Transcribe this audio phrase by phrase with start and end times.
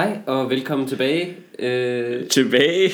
[0.00, 1.36] Hej og velkommen tilbage.
[1.58, 2.90] Øh, Tilbage.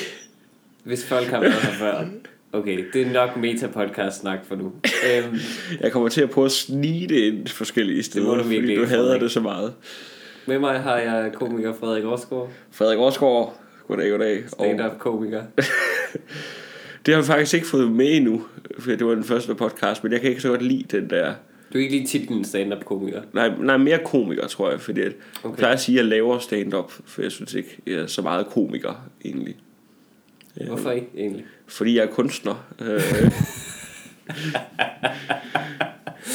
[0.85, 2.05] hvis folk har været her før.
[2.53, 4.73] Okay, det er nok meta-podcast snak for nu.
[5.17, 5.39] Øhm,
[5.81, 8.85] Jeg kommer til at prøve at snige det ind forskellige steder, må du fordi du
[8.85, 9.21] hader Frederik.
[9.21, 9.73] det så meget.
[10.47, 14.45] med mig har jeg komiker Frederik Rosgaard, Frederik Rosgaard, goddag, goddag.
[14.45, 15.43] Og stand-up komiker.
[17.07, 18.43] det har vi faktisk ikke fået med endnu,
[18.79, 21.35] for det var den første podcast, men jeg kan ikke så godt lide den der...
[21.73, 23.23] Du er ikke lige titlen stand-up komiker.
[23.33, 25.49] Nej, nej mere komiker, tror jeg, fordi at okay.
[25.49, 28.23] Jeg plejer at sige, at jeg laver stand-up, for jeg synes ikke, jeg er så
[28.23, 29.57] meget komiker, egentlig.
[30.67, 31.45] Hvorfor ikke egentlig?
[31.67, 32.67] Fordi jeg er kunstner.
[32.81, 33.01] Øh.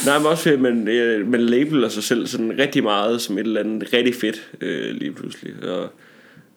[0.06, 3.46] Nej, men også fordi man, øh, man labeler sig selv sådan rigtig meget som et
[3.46, 5.54] eller andet rigtig fedt øh, lige pludselig.
[5.62, 5.92] Og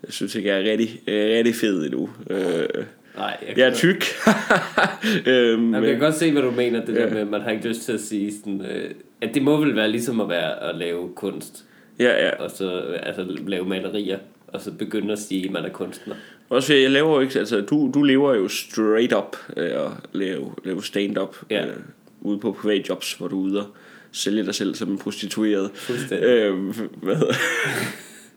[0.03, 2.09] jeg synes ikke, jeg er rigtig, øh, rigtig fed endnu.
[2.29, 2.67] Øh,
[3.17, 4.03] Nej, jeg, jeg er tyk.
[5.27, 7.01] øhm, Jamen, jeg kan godt se, hvad du mener, det Ja.
[7.01, 8.91] der med, at man har ikke lyst til at sige sådan, øh,
[9.21, 11.65] at det må vel være ligesom at være at lave kunst,
[11.99, 12.35] ja, ja.
[12.43, 16.15] og så altså, lave malerier, og så begynde at sige, at man er kunstner.
[16.49, 20.53] Også jeg laver jo ikke, altså du, du lever jo straight up øh, at lave,
[20.65, 21.65] lave stand-up Ja.
[21.65, 21.73] øh,
[22.21, 23.67] ude på privatjobs, hvor du er ude og
[24.11, 25.69] sælge dig selv som en prostitueret.
[25.73, 26.27] Fuldstændig.
[26.29, 26.57] Øh,
[27.03, 27.15] hvad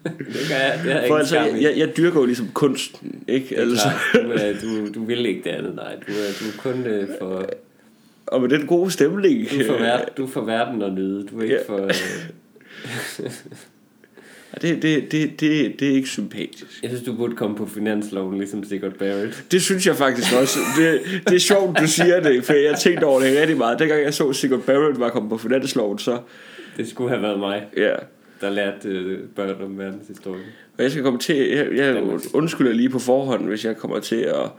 [0.04, 0.14] Det
[0.48, 3.48] gør jeg, det jeg For altså, jeg, jeg dyrker jo ligesom kunsten, ikke?
[3.48, 5.94] Det er Altså, klart, du, er, du, du vil ikke det andet, nej.
[5.94, 7.46] Du er, du er kun øh, for,
[8.26, 9.50] og med den gode stemning.
[9.50, 11.26] du er for, ver, du er for verden at nyde.
[11.26, 11.74] Du er ikke Ja.
[11.74, 11.82] for...
[11.84, 11.90] Øh,
[13.24, 13.30] øh,
[14.62, 16.82] det, det, det, det, det er ikke sympatisk.
[16.82, 19.44] jeg synes, du burde komme på finansloven, ligesom Sigurd Barrett.
[19.52, 20.58] Det synes jeg faktisk også.
[20.78, 23.78] Det, det er sjovt, du siger det, for jeg tænkte over det rigtig meget.
[23.78, 26.18] Dengang jeg så Sigurd Barrett var kommet på finansloven, så
[26.76, 27.94] Det skulle have været mig, ja.
[28.40, 30.42] Der lærte øh, børn om verdenshistorien.
[30.78, 32.02] Og jeg skal komme til, jeg, jeg
[32.34, 34.50] undskylder lige på forhånd, hvis jeg kommer til at,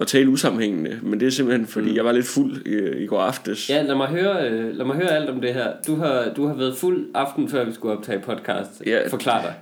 [0.00, 1.96] at tale usammenhængende, men det er simpelthen, fordi mm.
[1.96, 3.70] jeg var lidt fuld i, i går aftes.
[3.70, 5.72] Ja, lad mig, høre, øh, lad mig høre alt om det her.
[5.86, 8.82] Du har, du har været fuld aften, før vi skulle optage podcast.
[8.86, 9.08] Ja.
[9.08, 9.54] Forklar dig.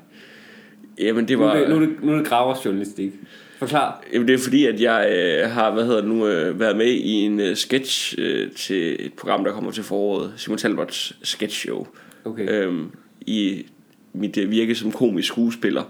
[0.99, 1.53] Jamen det Nu, var...
[1.53, 3.13] er det, nu, er det, nu er det graverjournalistik.
[3.59, 4.03] Forklar.
[4.13, 6.87] Jamen det er fordi, at jeg øh, har hvad hedder det nu, øh, været med
[6.87, 10.33] i en øh, sketch øh, til et program, der kommer til foråret.
[10.37, 11.87] Simon Talbots sketch show.
[12.25, 12.49] Okay.
[12.51, 12.91] Øhm,
[13.29, 13.67] I
[14.13, 15.83] mit øh, virke som komisk skuespiller.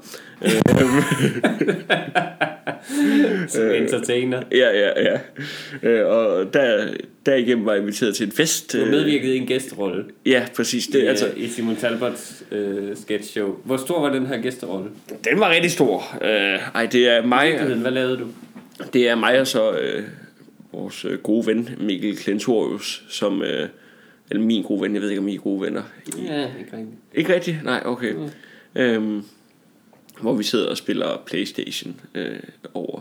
[3.49, 4.43] Som entertainer.
[4.53, 5.19] Ja, ja, ja.
[5.82, 6.88] Øh, og der,
[7.26, 8.72] derigennem var jeg inviteret til en fest.
[8.72, 10.04] Du øh, medvirket i en gæsterolle.
[10.26, 10.87] Ja, præcis.
[10.87, 13.56] Det, i, altså, i Simon Talbots øh, sketch show.
[13.65, 14.91] Hvor stor var den her gæsterolle?
[15.31, 16.19] den var rigtig stor.
[16.22, 18.26] Øh, ej, det er mig, hvad lavede du?
[18.93, 20.05] det er mig og så øh,
[20.72, 23.43] vores øh, gode ven Mikkel Klentorius, som...
[23.43, 23.69] Øh,
[24.31, 25.83] eller min gode ven, jeg ved ikke om I er gode venner.
[26.25, 26.97] Ja, ikke rigtigt.
[27.15, 27.65] Ikke rigtigt?
[27.65, 28.15] Nej, okay.
[28.15, 28.28] Mm.
[28.75, 29.22] Øhm,
[30.21, 32.38] hvor vi sidder og spiller Playstation øh,
[32.75, 33.00] over,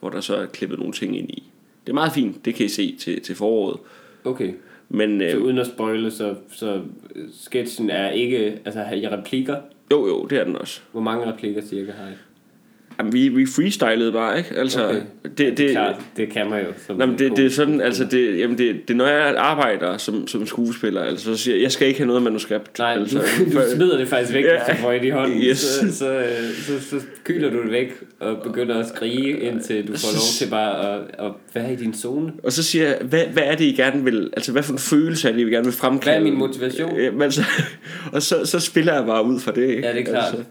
[0.00, 1.50] hvor der så er klippet nogle ting ind i.
[1.86, 3.80] Det er meget fint, det kan I se til, til foråret.
[4.24, 4.52] Okay.
[4.88, 6.82] Men Så øh, uden at spoile, så, så
[7.40, 8.60] sketchen er ikke...
[8.64, 9.56] Altså, har I replikker?
[9.90, 10.80] jo, jo, det er den også.
[10.92, 12.12] Hvor mange replikker cirka har I?
[12.98, 14.54] Jamen, vi, vi freestylede bare, ikke?
[14.56, 15.00] Altså, Okay.
[15.24, 16.66] det, Det, det, Klart, det kan man jo.
[16.86, 19.96] Som Nå, men det, det er sådan, altså det, jamen det, det når jeg arbejder
[19.96, 22.78] som, som skuespiller, altså så siger jeg, jeg skal ikke have noget manuskript.
[22.78, 24.50] Nej, altså, du, du smider det faktisk væk, Ja.
[24.66, 25.42] hvis du får det i hånden.
[25.42, 25.58] Yes.
[25.58, 26.22] Så, så,
[26.66, 30.46] så, så kyler du det væk og begynder at skrige, indtil du får lov til
[30.50, 32.32] bare at, at være i din zone.
[32.42, 34.78] Og så siger jeg, hvad, hvad er det, I gerne vil, altså hvad for en
[34.78, 36.20] følelse er det, I gerne vil fremkalde?
[36.20, 37.00] Hvad er min motivation?
[37.00, 37.42] Jamen, altså,
[38.12, 39.86] og så, så spiller jeg bare ud fra det, ikke?
[39.86, 40.24] Ja, det er klart.
[40.24, 40.44] Altså,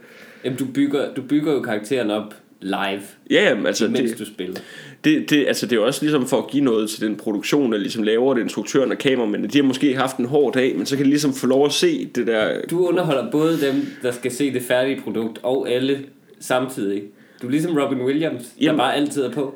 [0.44, 4.26] Jamen, du bygger, du bygger jo karakteren op live, ja, jamen, altså, mens det, du
[4.26, 4.60] spiller.
[5.04, 7.72] det, det, altså, det er jo også ligesom for at give noget til den produktion,
[7.72, 9.54] der ligesom laver det, instruktøren og kameramændene.
[9.54, 11.72] De har måske haft en hård dag, men så kan de ligesom få lov at
[11.72, 12.62] se det der...
[12.70, 16.00] Du underholder både dem, der skal se det færdige produkt, og alle
[16.40, 17.04] samtidig.
[17.42, 18.78] Du er ligesom Robin Williams, der Jamen.
[18.78, 19.56] bare altid er på.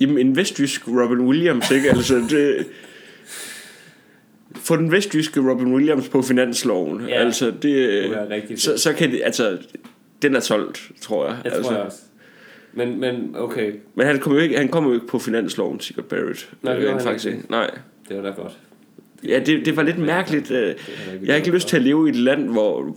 [0.00, 1.88] Jamen, en vestjysk Robin Williams, ikke?
[1.88, 2.66] Altså, det...
[4.56, 7.08] Få den vestjyske Robin Williams på finansloven.
[7.08, 8.10] Ja, altså, det...
[8.48, 9.58] Det så, så kan det, altså,
[10.22, 11.36] den er solgt, tror jeg.
[11.44, 11.62] Jeg altså.
[11.70, 11.98] tror jeg også.
[12.72, 16.04] Men, men okay, Men han kommer jo ikke, han kommer jo ikke på finansloven, Sigurd
[16.04, 16.50] Barrett.
[16.62, 17.42] Nej, det Øh, gjorde han faktisk ikke.
[17.50, 17.70] Nej.
[18.08, 18.58] det var da godt.
[19.28, 20.50] Ja, det, det var lidt mærkeligt.
[20.50, 20.74] øh,
[21.22, 22.96] Jeg har ikke lyst til at leve i et land, hvor,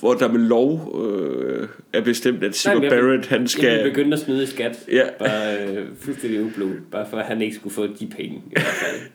[0.00, 3.84] hvor der med lov øh, er bestemt, at Sigurd Nej, jeg Barrett, han Jeg skal...
[3.84, 4.78] vil begynde at snyde i skat.
[4.92, 5.02] Ja.
[5.18, 6.68] Bare øh, fuldstændig ublu.
[6.92, 8.36] Bare for at han ikke skulle få de penge.
[8.36, 9.00] I hvert fald.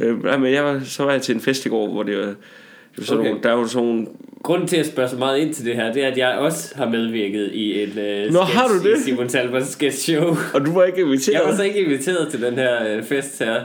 [0.00, 2.16] Øh, nej, men jeg var, så var jeg til en fest i går, hvor det
[2.18, 2.24] var...
[2.24, 2.36] Det
[2.98, 3.28] var sådan Okay.
[3.30, 4.06] nogle, der var sådan nogle...
[4.42, 6.76] Grunden til at spørge så meget ind til det her, det er, at jeg også
[6.76, 8.98] har medvirket i en øh, Nå, har du det?
[9.04, 10.36] Simon Talbots sketch show.
[10.54, 11.34] Og du var ikke inviteret?
[11.34, 13.64] Jeg var så ikke inviteret til den her øh, fest her.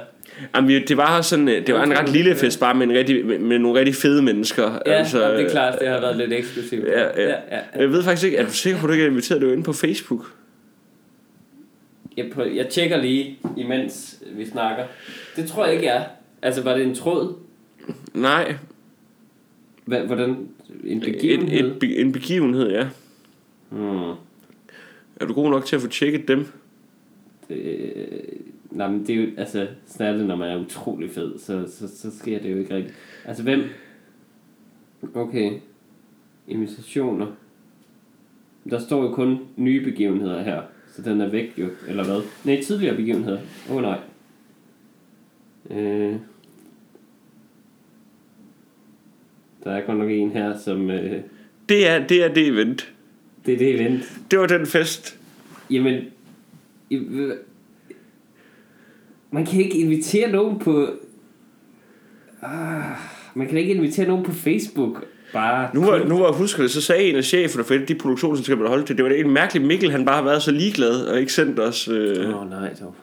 [0.56, 3.26] Jamen, det var sådan, øh, det var en ret lille fest, bare med, en rigtig,
[3.26, 4.80] med, med nogle rigtig fede mennesker.
[4.86, 6.88] Ja, altså, det er klart, det har været lidt eksklusivt.
[6.88, 7.30] Ja, ja.
[7.30, 7.60] ja, ja.
[7.76, 9.42] Jeg ved faktisk ikke, er du sikker på, at du ikke er inviteret?
[9.42, 10.26] Det var inde på Facebook.
[12.18, 14.84] Jeg, prøver, jeg tjekker lige, imens vi snakker.
[15.36, 16.02] Det tror jeg ikke er.
[16.42, 17.34] Altså, var det en tråd?
[18.14, 18.56] Nej,
[19.86, 20.48] Hvordan?
[20.84, 21.72] En begivenhed?
[21.72, 22.88] et, be- en begivenhed, ja.
[23.70, 24.14] Hmm.
[25.16, 26.46] Er du god nok til at få tjekket dem?
[27.50, 28.08] Øh,
[28.72, 29.68] nej, men det er jo, altså,
[29.98, 32.96] det, når man er utrolig fed, så, så, så sker det jo ikke rigtigt.
[33.26, 33.64] Altså, hvem?
[35.16, 35.52] Okay.
[36.48, 37.28] Invitationer.
[38.70, 40.62] Der står jo kun nye begivenheder her,
[40.96, 42.22] så den er væk jo, eller hvad?
[42.46, 43.40] Nej, tidligere begivenheder.
[43.70, 44.00] Åh oh, nej.
[45.72, 46.16] Øh.
[49.64, 50.92] Der er godt nok en her, som...
[50.92, 51.22] Øh,
[51.70, 52.94] Det er det, er det event.
[53.46, 54.04] det er det event.
[54.32, 55.20] Det var den fest.
[55.70, 56.02] Jamen,
[56.92, 57.32] øh,
[59.32, 60.90] man kan ikke invitere nogen på...
[62.42, 62.84] Ah,
[63.34, 65.06] man kan ikke invitere nogen på Facebook.
[65.34, 65.70] Bare...
[65.74, 68.62] Nu var, nu var jeg husker det, så sagde en af cheferne for de produktionsselskaber,
[68.64, 71.20] der holdt det, det var en mærkelig Mikkel, han bare har været så ligeglad og
[71.20, 72.96] ikke sendt os øh, oh, nej, dog.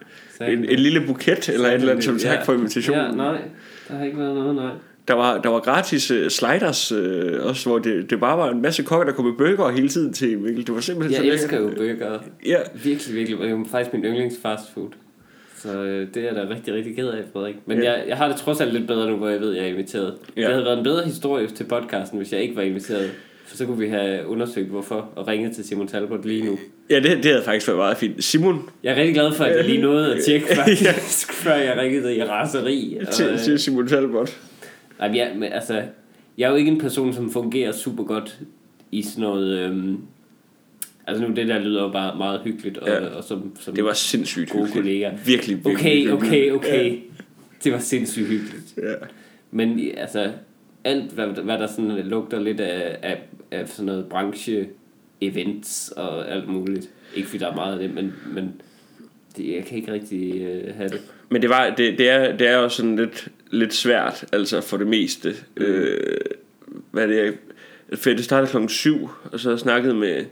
[0.48, 3.02] en, en lille buket eller et eller andet som tak for invitationen.
[3.04, 3.40] Ja, nej.
[3.88, 4.70] Der har ikke været noget, nej.
[5.10, 6.98] Der var, der var gratis uh, sliders uh,
[7.48, 10.12] også, hvor det, det bare var en masse kokker, der kom med burger hele tiden
[10.12, 10.66] til Mikkel.
[10.66, 12.18] Det var simpelthen Jeg så elsker jo burger.
[12.46, 13.38] Ja, Virkelig, virkelig.
[13.38, 14.88] Det er faktisk min yndlings fast food.
[15.56, 17.54] Så øh, det er jeg da rigtig, rigtig ked af, Frederik.
[17.66, 17.92] Men Ja.
[17.92, 19.68] jeg, jeg har det trods alt lidt bedre nu, hvor jeg ved, at jeg er
[19.72, 20.14] inviteret.
[20.36, 20.40] Ja.
[20.42, 23.10] Det havde været en bedre historie til podcasten, hvis jeg ikke var inviteret.
[23.46, 26.58] For så kunne vi have undersøgt, hvorfor, og ringet til Simon Talbot lige nu.
[26.90, 28.24] ja det, det havde faktisk været meget fint.
[28.24, 31.76] Simon Jeg er rigtig glad for, at jeg lige nåede at tjekke, faktisk, før jeg
[31.78, 32.98] ringede i raseri.
[33.00, 34.36] Og, til, øh, til Simon Talbot.
[35.00, 35.82] Nej, jeg, men, altså,
[36.38, 38.40] jeg er jo ikke en person, som fungerer super godt
[38.92, 39.58] i sådan noget...
[39.58, 39.98] Øhm,
[41.06, 43.02] altså nu, det der lyder jo bare meget hyggeligt, og, Ja.
[43.04, 43.08] ja.
[43.08, 44.84] og som, som Det var sindssygt gode hyggeligt.
[44.84, 45.16] kollegaer.
[45.26, 46.98] Virkelig, virkelig Okay, okay, okay.
[47.64, 48.74] Det var sindssygt hyggeligt.
[48.76, 48.94] Ja.
[49.50, 50.32] Men altså,
[50.84, 54.66] alt hvad, hvad der sådan lugter lidt af, af, af sådan noget branche
[55.20, 56.90] events og alt muligt.
[57.14, 58.52] Ikke fordi der er meget af det, men, men
[59.36, 61.00] det, jeg kan ikke rigtig øh, have det.
[61.28, 64.76] Men det, var, det, det, er, det er jo sådan lidt, lidt svært, altså for
[64.76, 65.34] det meste.
[65.56, 65.64] Mm.
[65.64, 66.16] Øh,
[66.90, 67.32] hvad det er,
[67.96, 70.24] for det startede klokken 7, og så har jeg snakket med,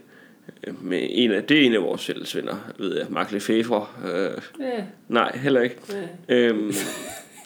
[0.81, 3.85] med en af, det er en af vores fælles venner, ved jeg, Mark Lefebvre.
[4.13, 4.29] Øh,
[4.59, 5.75] Ja, nej, heller ikke.
[6.29, 6.35] ja.
[6.35, 6.73] Øhm,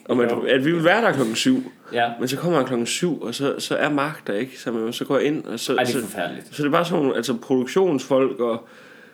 [0.10, 2.10] om at, at vi vil være der klokken 7, ja.
[2.20, 4.94] men så kommer han klokken 7, og så, så er Mark der ikke, så, man,
[4.94, 6.48] så går jeg ind, og så, Ej, det så, er forfærdeligt.
[6.52, 8.68] så det er bare sådan nogle, altså produktionsfolk og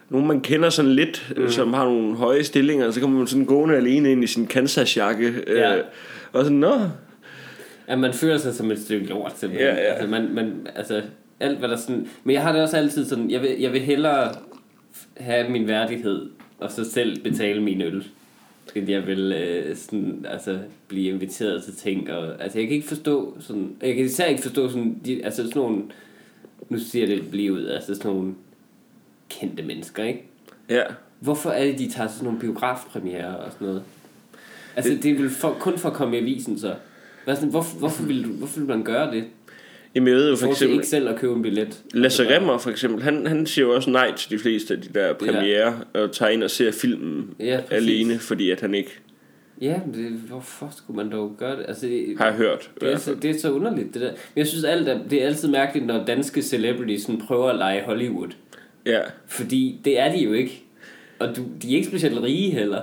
[0.09, 1.49] nogen man kender sådan lidt, mm.
[1.49, 4.47] som har nogle høje stillinger, og så kommer man sådan gående alene ind i sin
[4.47, 5.33] Kansas-jakke.
[5.47, 5.77] Ja.
[5.77, 5.83] Øh,
[6.33, 6.73] og sådan, nå,
[7.89, 9.75] Ja, man føler sig som et stykke lort, simpelthen.
[9.75, 9.93] Ja, ja.
[9.93, 11.03] Altså, man, man, altså,
[11.39, 12.07] alt hvad der sådan...
[12.23, 14.35] Men jeg har det også altid sådan, jeg vil, jeg vil hellere
[15.17, 18.07] have min værdighed, og så selv betale min øl.
[18.75, 22.11] End jeg vil øh, sådan, altså, blive inviteret til ting.
[22.11, 23.75] Og, altså, jeg kan ikke forstå sådan...
[23.81, 25.01] Jeg kan især ikke forstå sådan...
[25.05, 25.83] De, altså, sådan nogle...
[26.69, 28.33] Nu siger jeg det lige ud, altså sådan nogle
[29.29, 30.23] kendte mennesker, ikke?
[30.69, 30.83] ja.
[31.19, 33.83] Hvorfor er det, de tager sådan nogle biografpremiere og sådan noget?
[34.75, 36.73] Altså, det er vel for, kun for at komme i avisen, så.
[37.25, 39.23] Hvad sådan, hvorfor, hvorfor, vil du, hvorfor vil man gøre det?
[39.95, 41.79] Jamen jeg ved jo For eksempel ikke selv at købe en billet.
[41.93, 44.81] Lasse Altså, Remmer for eksempel, han, han siger jo også nej til de fleste af
[44.81, 47.71] de der premiere, og tager ind og ser filmen Ja, præcis.
[47.87, 48.99] alene, fordi at han ikke
[49.61, 51.65] Ja, men det, hvorfor skulle man dog gøre det?
[51.67, 52.71] Altså, det, har hørt.
[52.81, 54.11] i det, er så, det er så underligt, det der.
[54.11, 57.55] Men jeg synes, alt er, det er altid mærkeligt, når danske celebrities sådan prøver at
[57.55, 58.29] lege Hollywood.
[58.85, 58.99] Ja.
[59.27, 60.63] Fordi det er de jo ikke.
[61.19, 62.81] Og du, de er ikke specielt rige heller.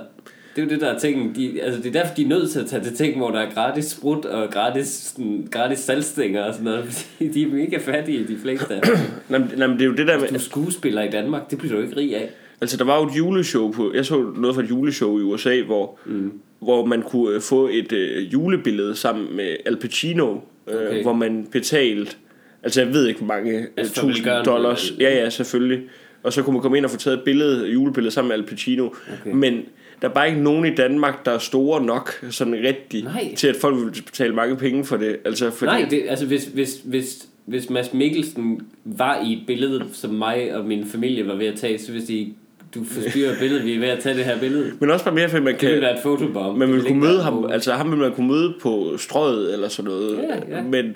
[0.57, 1.35] Det er jo det, der er ting.
[1.35, 3.39] De, altså, det er derfor, de er nødt til at tage til ting, hvor der
[3.39, 6.85] er gratis sprut og gratis, sådan, gratis salgstænger og sådan noget.
[7.17, 8.95] Fordi de er mega fattige, de fleste af dem.
[9.29, 11.51] Nej, men, nej, men det er jo det der med, Du er skuespiller i Danmark,
[11.51, 12.29] det bliver du ikke rig af.
[12.61, 13.91] Altså, der var jo et juleshow på...
[13.95, 16.31] Jeg så noget fra et juleshow i USA, hvor, mm.
[16.59, 21.01] hvor man kunne øh, få et øh, julebillede sammen med Al Pacino, øh, Okay.
[21.01, 22.15] hvor man betalte...
[22.63, 24.89] Altså, jeg ved ikke, hvor mange øh, Altså, for tusind velgørenhed, dollars.
[24.91, 25.81] eller- Ja, ja, selvfølgelig.
[26.23, 28.43] Og så kunne man komme ind og få taget et billede, julebillede sammen med Al
[28.43, 28.85] Pacino.
[28.85, 29.31] Okay.
[29.33, 29.61] Men
[30.01, 33.33] der er bare ikke nogen i Danmark, der er store nok, sådan rigtigt, Nej.
[33.35, 35.17] til at folk vil betale mange penge for det.
[35.25, 39.85] Altså, fordi, Nej, det, altså hvis, hvis, hvis, hvis Mads Mikkelsen var i et billede,
[39.93, 42.33] som mig og min familie var ved at tage, så hvis de,
[42.75, 44.71] du forstyrrer billedet, vi er ved at tage det her billede.
[44.79, 45.81] Men også bare mere, fordi man Det ville kan...
[45.81, 46.57] være et fotobomb.
[46.57, 49.67] Man Det vil kunne møde ham, altså ham vil man kunne møde på strøget eller
[49.67, 50.17] sådan noget.
[50.17, 50.63] Ja, ja.
[50.63, 50.95] Men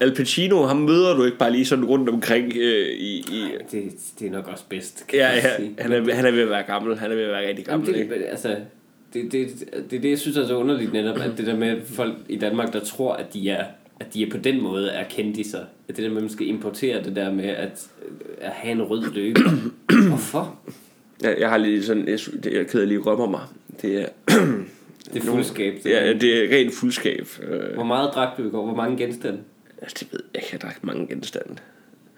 [0.00, 3.18] Al Pacino, ham møder du ikke bare lige sådan rundt omkring øh, i...
[3.18, 5.74] i Det, det er nok også bedst, kan ja, ja, sige.
[5.78, 6.98] han er, han er ved at være gammel.
[6.98, 8.14] Han er ved at være rigtig Jamen, gammel, ikke?
[8.14, 8.56] det, altså,
[9.14, 9.48] det, det,
[9.90, 12.36] det er det, jeg synes er så underligt netop, at det der med folk i
[12.36, 13.64] Danmark, der tror, at de er,
[14.00, 15.60] at de er på den måde er kendiser.
[15.88, 17.86] At det der med, at man skal importere det der med at,
[18.40, 19.50] at have en rød løber.
[20.08, 20.58] Hvorfor?
[21.22, 22.08] Jeg, jeg har lige sådan...
[22.08, 23.40] Jeg, det- jeg er ked af lige rømmer mig.
[23.82, 24.06] Det er,
[25.14, 25.74] Det er fuldskab.
[25.84, 27.28] ja, det er rent fuldskab.
[27.42, 28.64] Øh, Hvor meget drak du i går?
[28.66, 29.38] Hvor mange genstande?
[29.82, 30.48] Altså, det ved jeg ikke.
[30.52, 31.56] Jeg har dragt mange genstande.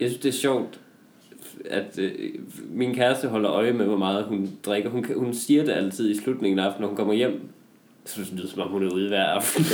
[0.00, 0.80] Jeg synes, det er sjovt,
[1.64, 2.12] at øh,
[2.70, 4.90] min kæreste holder øje med, hvor meget hun drikker.
[4.90, 7.30] Hun, hun siger det altid i slutningen af aftenen, når hun kommer hjem.
[8.04, 9.64] Jeg synes, det lyder som om, hun er ude hver aften.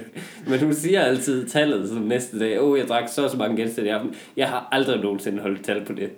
[0.48, 2.60] Men hun siger altid tallet som næste dag.
[2.62, 4.14] Åh, oh, jeg drak så så mange genstande i aften.
[4.36, 6.10] Jeg har aldrig nogensinde holdt tal på det.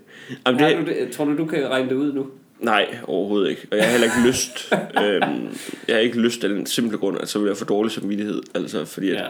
[0.46, 1.10] Jamen, Har det, du det.
[1.10, 2.26] Tror du, du kan regne det ud nu?
[2.60, 3.66] Nej, overhovedet ikke.
[3.70, 4.72] Og jeg har heller ikke lyst.
[5.04, 5.48] øhm,
[5.88, 8.42] jeg har ikke lyst af den simple grund, at så vil jeg få dårlig samvittighed.
[8.54, 9.26] Altså, fordi at, Ja.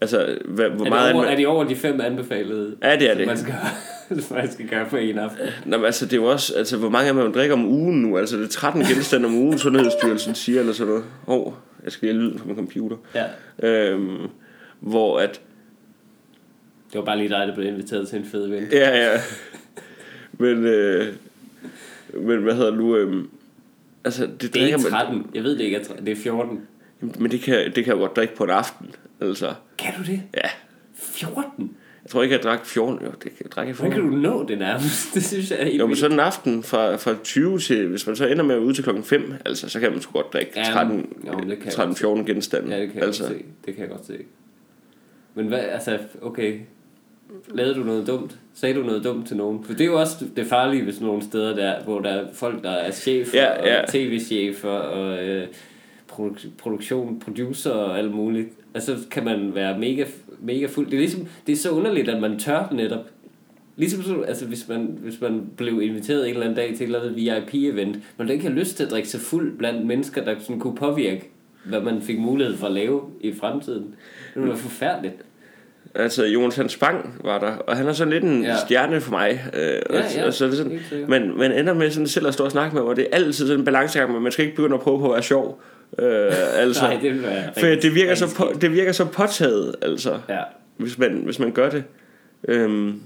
[0.00, 1.06] Altså, hvad, hvor Er, meget...
[1.08, 2.76] det over, man- er de over de fem anbefalede?
[2.82, 3.26] Ja, det er det.
[3.26, 3.54] Man skal,
[4.36, 5.46] man skal gøre på en aften.
[5.64, 8.02] Nå, men altså, det er jo også, altså, hvor mange af man drikker om ugen
[8.02, 8.18] nu?
[8.18, 11.04] Altså, det er 13 genstande om ugen, Sundhedsstyrelsen siger, eller sådan noget.
[11.26, 11.52] Åh, oh,
[11.84, 12.96] jeg skal lige have lyden fra min computer.
[13.14, 13.24] Ja.
[13.68, 14.16] Øhm,
[14.80, 15.40] hvor at,
[16.92, 18.66] Det var bare lige dig, der blev inviteret til en fed ven.
[18.72, 19.20] ja, ja.
[20.38, 21.06] Men, øh,
[22.14, 22.96] men hvad hedder det nu?
[22.96, 23.28] Øhm,
[24.04, 25.26] altså, det, Det er ikke man, 13.
[25.34, 25.78] Jeg ved det ikke.
[25.84, 26.06] 13.
[26.06, 26.60] Det er 14.
[27.00, 28.86] men det kan, det kan jeg godt drikke på en aften.
[29.20, 30.22] Altså, Kan du det?
[30.34, 30.48] ja.
[30.94, 31.76] 14?
[32.04, 32.98] Jeg tror ikke, jeg drak 14.
[33.04, 34.22] Jo, det kan jeg drikke Hvordan kan 14.
[34.22, 35.08] du nå det nærmest?
[35.14, 36.00] Det synes jeg er helt Jo, men vildt.
[36.00, 38.74] sådan en aften fra, fra 20 til, hvis man så ender med at være ude
[38.74, 41.56] til klokken 5, altså, så kan man sgu godt drikke Ja, 13, jo, men det
[41.58, 42.74] kan jeg 13 14 genstande.
[42.74, 43.44] Ja, det kan jeg altså, godt se.
[43.66, 44.16] Det kan jeg godt se.
[45.34, 46.58] Men hvad, altså, okay.
[47.48, 48.36] Lavede du noget dumt?
[48.54, 49.64] Sagde du noget dumt til nogen?
[49.64, 52.62] For det er jo også det farlige sådan nogle steder, der, hvor der er folk,
[52.62, 53.82] der er chefer Ja, ja.
[53.82, 55.46] og tv-chefer og øh,
[56.18, 58.48] produk- produktion, producer og alt muligt.
[58.74, 60.04] Altså kan man være mega,
[60.40, 60.86] mega fuld.
[60.86, 63.04] Det er ligesom, det er så underligt, at man tør netop.
[63.76, 66.82] Ligesom så, altså hvis man, hvis man blev inviteret en eller anden dag til et
[66.82, 70.34] eller andet VIP-event, man ikke har lyst til at drikke sig fuld blandt mennesker, der
[70.40, 71.30] sådan kunne påvirke,
[71.64, 73.94] hvad man fik mulighed for at lave i fremtiden.
[74.34, 75.14] Det være forfærdeligt.
[75.94, 78.56] altså, Jonathan Spang var der, og han er sådan lidt en Ja.
[78.66, 79.30] stjerne for mig.
[79.54, 82.34] Øh, og, Ja, ja, og så det sådan, man, man ender med sådan selv at
[82.34, 84.56] stå og snakke med og det er altid sådan en balancegang, men man skal ikke
[84.56, 85.60] begynde at prøve på at være sjov.
[85.98, 90.18] Øh, altså, Nej, det være for det virker, så på, det virker så påtaget, altså.
[90.28, 90.42] Ja.
[90.76, 91.84] hvis man, hvis man gør det.
[92.48, 93.00] Øhm,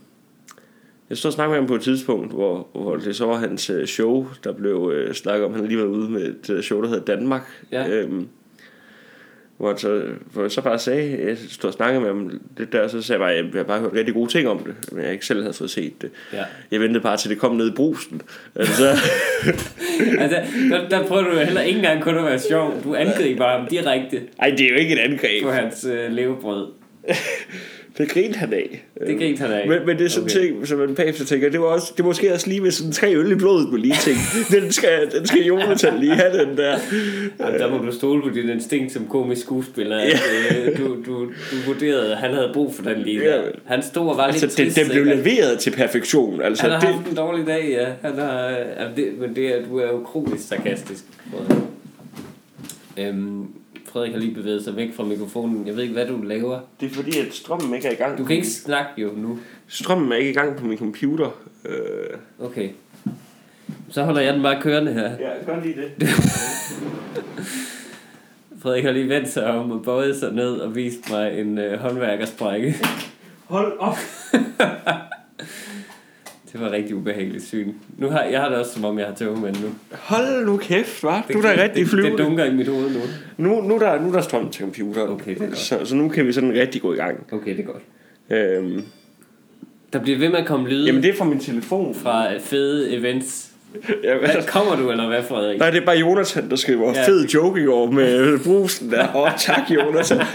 [1.10, 3.70] jeg stod og snakkede med ham på et tidspunkt, hvor, hvor det så var hans
[3.70, 5.52] øh, show, der blev øh, snakket om.
[5.52, 7.64] Han har lige været ude med et øh, show, der hedder Danmark.
[7.72, 7.88] Ja.
[7.88, 8.28] Øhm,
[9.60, 10.02] hvor, jeg så,
[10.32, 13.24] hvor jeg så bare sagde, jeg stod og snakkede med ham det der, så sagde
[13.24, 15.26] jeg bare, at jeg har bare hørt rigtig gode ting om det, men jeg ikke
[15.26, 16.10] selv havde fået set det.
[16.32, 16.44] Ja.
[16.70, 18.22] Jeg ventede bare til det kom ned i brusen.
[18.56, 18.88] Altså,
[20.18, 22.74] Altså, der, der prøver du heller ikke engang kun at være sjov.
[22.84, 25.42] Du angriber ham direkte ej, det er jo ikke et angreb.
[25.42, 26.66] på hans øh, levebrød.
[28.00, 28.84] Det grinte han af.
[29.06, 29.68] Det grinte han af.
[29.68, 30.40] Men, men det er sådan Okay.
[30.40, 32.92] ting, som man bagefter tænker, det var også, det er måske også lige med sådan
[32.92, 34.20] tre øl i blodet, man lige tænke,
[34.60, 36.78] den skal, den skal Jonathan lige have den der.
[37.40, 39.98] Jamen, der må du stole på dit instinkt som komisk skuespiller.
[39.98, 40.12] At,
[40.66, 43.36] øh, du, du, du vurderede, at han havde brug for den lige der.
[43.36, 43.42] Ja.
[43.64, 44.76] Han stod og var Altså, lidt trist.
[44.76, 46.42] den blev leveret til perfektion.
[46.42, 48.08] Altså, Han har det, haft en dårlig dag, ja.
[48.08, 48.48] Han har,
[48.80, 51.04] jamen det, men det er, du er jo kronisk sarkastisk.
[52.98, 53.46] Øhm,
[53.92, 55.66] Frederik har lige bevæget sig væk fra mikrofonen.
[55.66, 56.60] Jeg ved ikke, hvad du laver.
[56.80, 58.18] det er fordi, at strømmen ikke er i gang.
[58.18, 59.38] Du kan ikke snakke jo nu.
[59.68, 61.30] Strømmen er ikke i gang på min computer.
[61.64, 61.74] Øh,
[62.38, 62.68] Okay.
[63.90, 65.10] Så holder jeg den bare kørende her.
[65.10, 66.08] ja, gør lige det.
[68.62, 71.78] Frederik har lige vendt sig om og bøjet sig ned og vist mig en øh,
[71.80, 72.74] håndværkersprække.
[73.44, 73.96] Hold op.
[76.52, 77.72] Det var rigtig ubehageligt syn.
[77.98, 79.68] Nu har, jeg har det også som om, jeg har tøvmænd nu.
[79.92, 81.32] Hold nu kæft, hva'?
[81.32, 82.18] Du er da rigtig det, det flyvende.
[82.24, 83.00] dunker i mit hoved nu.
[83.36, 85.10] Nu, nu, er der, nu er der strøm til computeren.
[85.10, 85.58] Okay, det er godt.
[85.58, 87.26] så, så nu kan vi sådan rigtig gå i gang.
[87.32, 87.82] Okay, det er godt.
[88.30, 88.82] Øhm,
[89.92, 91.94] Der bliver ved med at komme lyde jamen, det er fra min telefon.
[91.94, 93.46] fra fede events.
[94.04, 95.58] Ja, Hvad, kommer du, eller hvad, Frederik?
[95.58, 97.06] Nej, det er bare Jonathan, der skriver Ja.
[97.06, 99.16] fed joke i år med brusen der.
[99.16, 100.18] Åh, oh, tak Jonathan.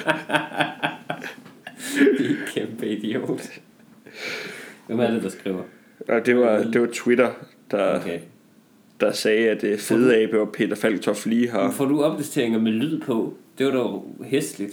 [2.55, 3.41] Kæmpe idiot.
[4.87, 5.61] Hvem er det, der skriver?
[6.07, 7.31] Og det var, det var Twitter,
[7.71, 8.19] der, Okay.
[8.99, 11.71] der sagde, at det fede abe og Peter Falktoft lige har...
[11.71, 13.33] Får du opdateringer med lyd på?
[13.57, 14.71] Det var da hæsligt.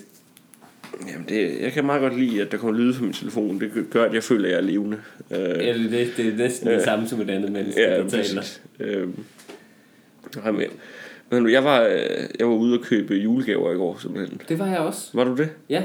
[1.09, 3.61] Jamen, det, jeg kan meget godt lide, at der kommer lyde fra min telefon.
[3.61, 4.97] Det gør, at jeg føler, at jeg er levende.
[5.31, 8.43] Øh, Eller det, det er næsten det samme som et andet menneske, ja, der taler.
[8.81, 9.09] Øh,
[10.37, 10.50] nej,
[11.31, 11.97] men, jeg var, øh,
[12.38, 14.41] jeg var ude og købe julegaver i går, simpelthen.
[14.49, 15.11] Det var jeg også.
[15.14, 15.49] Var du det?
[15.69, 15.83] Ja,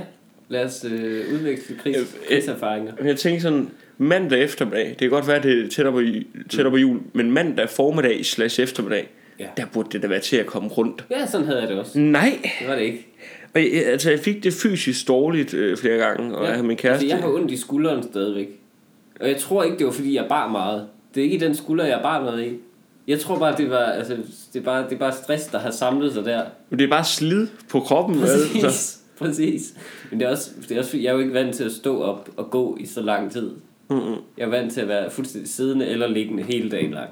[0.49, 2.93] lad os øh, udveksle kris, Øh, krigserfaringer.
[2.97, 6.01] Men Jeg tænkte sådan, mandag eftermiddag, det kan godt være, det er tættere på,
[6.49, 9.45] tættere på jul, men mandag formiddag slash eftermiddag, Ja.
[9.57, 11.05] der burde det da være til at komme rundt.
[11.11, 11.99] Ja, sådan havde jeg det også.
[11.99, 12.39] Nej!
[12.59, 13.07] Det var det ikke.
[13.55, 16.51] Og jeg, altså, jeg fik det fysisk dårligt øh, flere gange, og ja.
[16.51, 17.05] jeg min kæreste...
[17.05, 18.47] Altså, jeg har ondt i skulderen stadigvæk.
[19.21, 20.87] Og jeg tror ikke, det var fordi, jeg bar meget.
[21.15, 22.57] Det er ikke den skulder, jeg bar noget i.
[23.07, 24.17] Jeg tror bare, det var, altså,
[24.53, 26.41] det er bare, det er bare stress, der har samlet sig der.
[26.69, 28.19] Men det er bare slid på kroppen.
[28.21, 28.37] Altså.
[28.61, 28.99] Præcis.
[29.19, 29.73] Præcis.
[30.11, 32.01] Men det er, også, det er også, jeg er jo ikke vant til at stå
[32.01, 33.51] op og gå i så lang tid.
[33.89, 34.15] Mm-hmm.
[34.37, 37.09] Jeg er vant til at være fuldstændig siddende eller liggende hele dagen lang.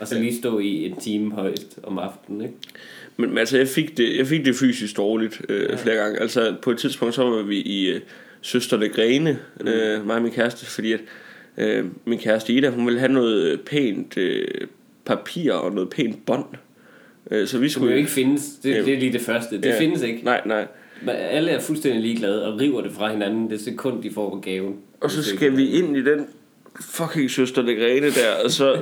[0.00, 2.54] Og så lige stå i en time højst om aftenen, ikke?
[3.16, 5.76] Men, men altså, jeg fik det, jeg fik det fysisk dårligt øh, ja.
[5.76, 6.20] flere gange.
[6.20, 8.00] Altså, på et tidspunkt, så var vi i øh,
[8.40, 9.68] Søsterne Grene, mm.
[9.68, 11.00] øh, mig og min kæreste, fordi at
[11.58, 14.48] øh, min kæreste Ida, hun ville have noget pænt øh,
[15.04, 16.44] papir og noget pænt bånd.
[17.30, 18.42] Øh, så vi skulle jo ikke findes.
[18.62, 18.82] Det, Ja.
[18.82, 19.56] det er lige det første.
[19.56, 19.80] Det Ja.
[19.80, 20.24] findes ikke.
[20.24, 20.66] Nej, nej.
[21.02, 24.76] Men Alle er fuldstændig ligeglade og river det fra hinanden det sekund, de får gaven.
[25.00, 26.26] Og så skal vi ind i den
[26.80, 28.76] fucking søster Grene der, og så,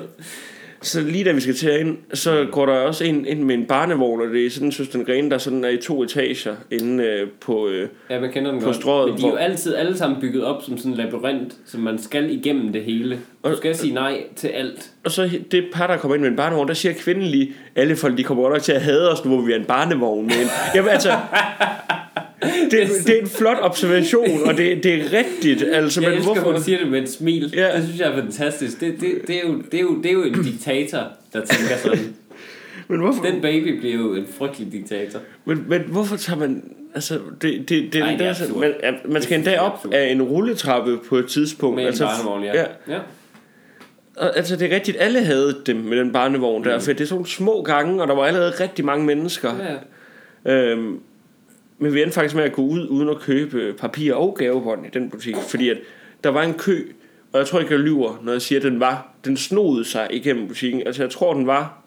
[0.82, 3.66] så lige da vi skal til ind, så går der også ind, ind med en
[3.66, 7.04] barnevogn, og det er sådan en søster Grene, der sådan er i to etager inde
[7.04, 7.68] øh, på...
[7.68, 8.76] Øh, Ja, man kender den På godt.
[8.76, 11.54] strøget, Men de er jo hvor- altid alle sammen bygget op som sådan en labyrint,
[11.66, 13.14] så man skal igennem det hele.
[13.44, 14.90] Du Og- skal sige nej til alt.
[15.04, 17.96] og så det par, der kommer ind med en barnevogn, der siger kvinden lige, alle
[17.96, 20.26] folk de kommer godt nok til at hade os, nu hvor vi er en barnevogn.
[20.26, 20.35] Men,
[20.75, 21.12] jamen altså,
[22.70, 25.62] det, det er en flot observation, og det, det er rigtigt.
[25.72, 26.52] Altså, Jeg men elsker, hvorfor?
[26.52, 27.52] hun siger det med et smil.
[27.56, 27.76] Ja.
[27.76, 28.80] Det synes jeg er fantastisk.
[28.80, 30.98] Det, det, det, er jo, det, er jo, det er jo en diktator,
[31.32, 32.14] der tænker sådan.
[32.88, 33.24] Men hvorfor?
[33.24, 35.18] Den baby bliver jo en frygtelig diktator.
[35.44, 36.62] Men, men hvorfor tager man...
[36.94, 38.60] Altså, det, det, det, Ej, det er absurd.
[38.60, 39.94] man, man skal endda op absurd.
[39.94, 41.74] af en rulletrappe på et tidspunkt.
[41.74, 42.54] Med en altså, barnevogn, ja.
[42.54, 42.64] ja.
[42.88, 42.98] ja.
[44.16, 46.80] Og, altså, det er rigtigt, alle havde dem med den barnevogn der, Mm.
[46.82, 49.50] for det er sådan nogle små gange, og der var allerede rigtig mange mennesker.
[50.44, 50.52] ja.
[50.52, 50.98] Øhm,
[51.78, 54.88] men vi endte faktisk med at gå ud uden at købe papir og gavebånd i
[54.88, 55.78] den butik, fordi at
[56.25, 56.92] der var en kø,
[57.33, 60.09] og jeg tror ikke, jeg lyver, når jeg siger, at den var, den snodede sig
[60.11, 60.83] igennem butikken.
[60.87, 61.78] Altså, jeg tror, den var,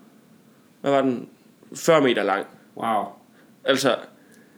[0.81, 1.29] hvad var den,
[1.75, 2.46] 40 meter lang.
[2.77, 3.03] Wow.
[3.63, 3.96] Altså,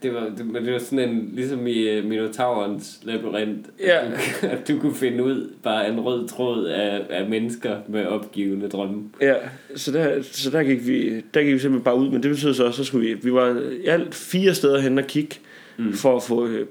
[0.02, 3.98] Det var, det, men det var sådan en, ligesom i uh, Minotaurens labyrint, Ja.
[4.06, 8.06] at, du, at du kunne finde ud bare en rød tråd af, af mennesker med
[8.06, 9.02] opgivende drømme.
[9.20, 9.34] Ja,
[9.76, 12.54] så der, så der gik vi, der gik vi simpelthen bare ud, men det betød
[12.54, 15.36] så også, så skulle vi, vi var i alt fire steder hen og kigge,
[15.78, 15.92] mm.
[15.92, 16.66] for at få øh,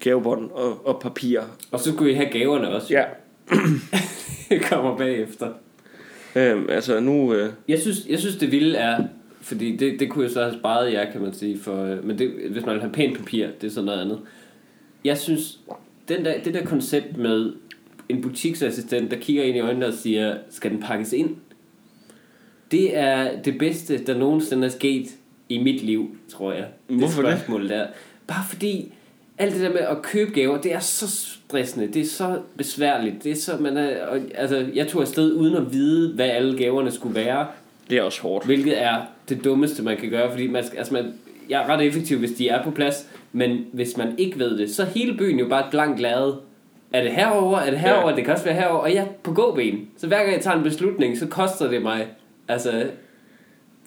[0.00, 1.40] gavebånd og, og papir.
[1.70, 2.94] Og så skulle I have gaverne også.
[2.94, 3.04] Ja,
[4.50, 5.48] Det kommer bagefter.
[6.36, 9.04] øhm, altså nu, øh, Jeg synes, jeg synes det vilde er,
[9.44, 12.18] fordi det, det kunne jeg så have sparet jer, kan man sige, for, øh, men
[12.18, 14.20] det, hvis man vil have pænt papir, det er sådan noget andet.
[15.04, 15.60] Jeg synes,
[16.08, 17.52] den der, det der koncept med
[18.08, 21.36] en butiksassistent, der kigger ind i øjnene og siger, skal den pakkes ind?
[22.70, 25.06] Det er det bedste, der nogensinde er sket
[25.48, 26.66] i mit liv, tror jeg.
[26.86, 27.30] Hvorfor det?
[27.30, 27.38] det?
[27.38, 27.86] Spørgsmål der.
[28.26, 28.92] Bare fordi,
[29.38, 33.24] alt det der med at købe gaver, det er så stressende, det er så besværligt,
[33.24, 36.58] det er så, man er, og, altså, jeg tog afsted uden at vide, hvad alle
[36.58, 37.46] gaverne skulle være,
[37.90, 38.46] det er også hårdt.
[38.46, 38.96] hvilket er
[39.28, 41.14] det dummeste, man kan gøre, fordi man skal, altså man,
[41.48, 44.70] jeg er ret effektiv, hvis de er på plads, men hvis man ikke ved det,
[44.70, 46.40] så hele byen jo bare blank glade.
[46.92, 47.58] Er det herover?
[47.58, 48.10] Er det herover?
[48.10, 48.16] Ja.
[48.16, 48.78] Det kan også være herover.
[48.80, 49.88] Og jeg er på gåben.
[49.96, 52.06] Så hver gang jeg tager en beslutning, så koster det mig,
[52.48, 52.86] altså,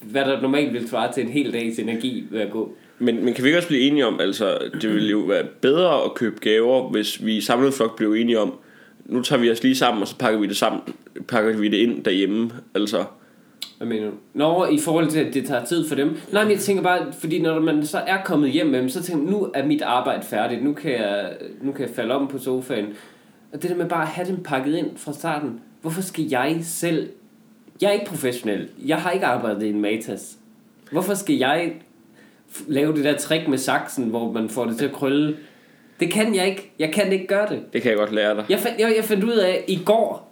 [0.02, 2.76] hvad der normalt vil svare til en hel dags energi ved at gå.
[3.00, 6.04] Men, men kan vi ikke også blive enige om, altså det ville jo være bedre
[6.04, 8.54] at købe gaver, hvis vi samlet flok blev enige om,
[9.06, 10.82] nu tager vi os lige sammen, og så pakker vi det sammen,
[11.28, 13.04] pakker vi det ind derhjemme, altså...
[13.78, 14.14] Hvad mener du?
[14.34, 16.18] Nå, i forhold til, at det tager tid for dem.
[16.32, 19.04] Nej, men jeg tænker bare, fordi når man så er kommet hjem med dem, så
[19.04, 20.64] tænker man, nu er mit arbejde færdigt.
[20.64, 22.86] Nu kan jeg, nu kan jeg falde om på sofaen.
[23.54, 25.60] Og det der med bare at have dem pakket ind fra starten.
[25.82, 27.10] Hvorfor skal jeg selv...
[27.82, 28.70] Jeg er ikke professionel.
[28.86, 30.38] Jeg har ikke arbejdet i en Matas.
[30.92, 31.74] Hvorfor skal jeg
[32.68, 35.38] lave det der trick med saksen, hvor man får det til at krølle?
[36.00, 36.72] Det kan jeg ikke.
[36.80, 37.74] Jeg kan ikke gøre det.
[37.74, 38.46] Det kan jeg godt lære dig.
[38.50, 40.27] Jeg fandt, jeg, jeg fandt ud af i går,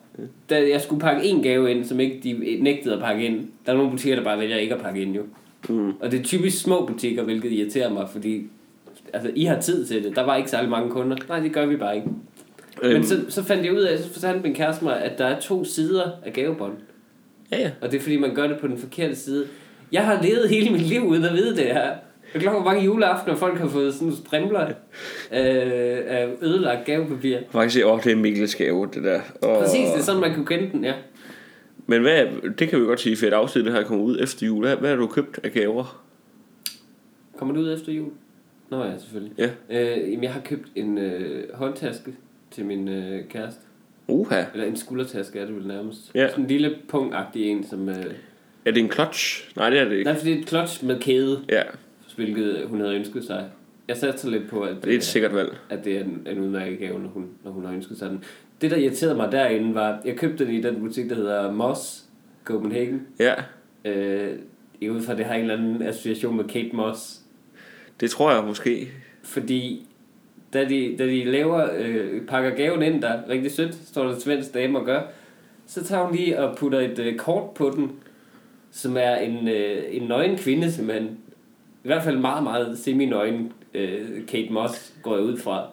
[0.49, 3.47] da jeg skulle pakke en gave ind, som ikke de nægtede at pakke ind.
[3.65, 5.23] Der er nogle butikker, der bare vælger ikke at pakke ind jo.
[5.69, 5.93] Mm.
[5.99, 8.43] Og det er typisk små butikker, hvilket irriterer mig, fordi
[9.13, 10.15] altså, I har tid til det.
[10.15, 11.17] Der var ikke særlig mange kunder.
[11.29, 12.07] Nej, det gør vi bare ikke.
[12.83, 15.25] Øhm, Men så, så fandt jeg ud af, så fortalte min kæreste mig, at der
[15.25, 16.73] er to sider af gavebånd.
[17.51, 17.71] Ja, ja.
[17.81, 19.45] Og det er fordi, man gør det på den forkerte side.
[19.91, 21.91] Jeg har levet hele mit liv uden at vide det her.
[22.35, 24.73] Jeg klokker mange juleaften, og folk har fået sådan strimler øh,
[26.07, 27.37] af ødelagt gavepapir.
[27.51, 29.21] Faktisk, åh, det er Mikkels gave, det der.
[29.41, 30.93] Og, Præcis, det er sådan, man kunne kende den, ja.
[31.87, 32.25] Men hvad,
[32.59, 34.65] det kan vi godt sige, for et afsnit, det her kommer ud efter jul.
[34.65, 36.03] Hvad, hvad har du købt af gaver?
[37.37, 38.09] Kommer det ud efter jul?
[38.69, 39.33] Nå ja, selvfølgelig.
[39.37, 39.49] Ja.
[39.69, 42.13] Øh, jamen, jeg har købt en øh, håndtaske
[42.51, 43.61] til min øh, kæreste.
[44.07, 44.43] Uha.
[44.53, 46.11] Eller en skuldertaske er det vel nærmest.
[46.15, 46.29] Ja.
[46.29, 47.89] Sådan en lille pungagtig en, som...
[47.89, 47.95] Øh,
[48.65, 49.51] Er det en clutch?
[49.55, 50.03] Nej, det er det ikke.
[50.03, 51.61] nej, for det er et clutch med kæde, Ja,
[52.15, 53.45] hvilket hun havde ønsket sig.
[53.87, 55.55] Jeg satte så lidt på, at det er et sikkert valg.
[55.69, 58.23] at det er en, en udmærket gave, når hun, når hun har ønsket sig den.
[58.61, 62.03] Det, der irriterede mig derinde, var, jeg købte den i den butik, der hedder Moss
[62.43, 63.01] Copenhagen.
[63.19, 63.33] Ja,
[63.85, 64.31] Øh,
[64.81, 67.21] jeg ud fra, det har en eller anden association med Kate Moss.
[67.99, 68.87] det tror jeg måske.
[69.23, 69.87] Fordi
[70.53, 74.53] da de, da de laver, øh, pakker gaven ind der, rigtig sødt, står der svensk
[74.53, 75.01] dame og gør,
[75.67, 77.91] så tager hun lige og putter et øh, kort på den,
[78.71, 81.17] som er en, øh, en nøgen kvinde, simpelthen.
[81.85, 85.67] I hvert fald meget, meget semi-nøgen øh, Kate Moss, går jeg ud fra,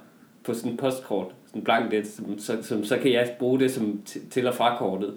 [0.45, 1.27] på sådan et postkort.
[1.47, 5.15] Sådan blankt det, som, så, som, så kan jeg bruge det som til- og frakortet.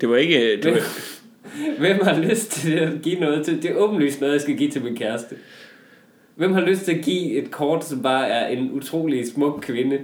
[0.00, 0.62] Det var ikke...
[0.62, 0.80] Det var,
[1.80, 3.62] Hvem har lyst til at give noget til?
[3.62, 5.36] Det er åbenlyst noget, jeg skal give til min kæreste.
[6.34, 9.98] Hvem har lyst til at give et kort, som bare er en utrolig smuk kvinde?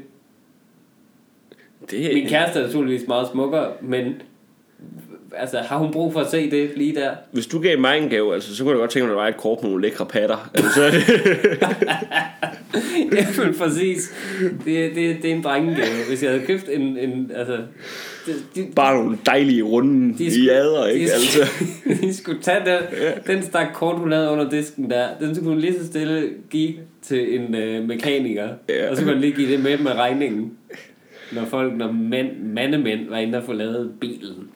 [1.90, 4.22] det, Min kæreste er naturligvis meget smukkere, men
[5.36, 7.10] altså, har hun brug for at se det lige der?
[7.32, 9.22] Hvis du gav mig en gave, altså, så kunne jeg godt tænke mig, at der
[9.22, 10.50] var et kort med nogle lækre patter.
[10.54, 11.02] Altså, så er det,
[13.16, 14.14] ja, men præcis.
[14.64, 16.04] Det, det, det er en drengegave.
[16.08, 16.82] Hvis jeg havde købt en...
[16.98, 17.56] en altså,
[18.26, 21.06] de, de, bare nogle dejlige runde De skulle- jader, ikke?
[21.06, 21.38] de, Altså.
[22.06, 22.78] de skulle tage den,
[23.26, 25.06] den stak kort, hun havde under disken der.
[25.20, 28.48] Den skulle hun lige så stille give til en øh, mekaniker.
[28.68, 28.90] Ja.
[28.90, 30.52] Og så kunne han lige give det med med regningen.
[31.32, 34.48] Når folk, når mænd, mandemænd var inde og få lavet bilen.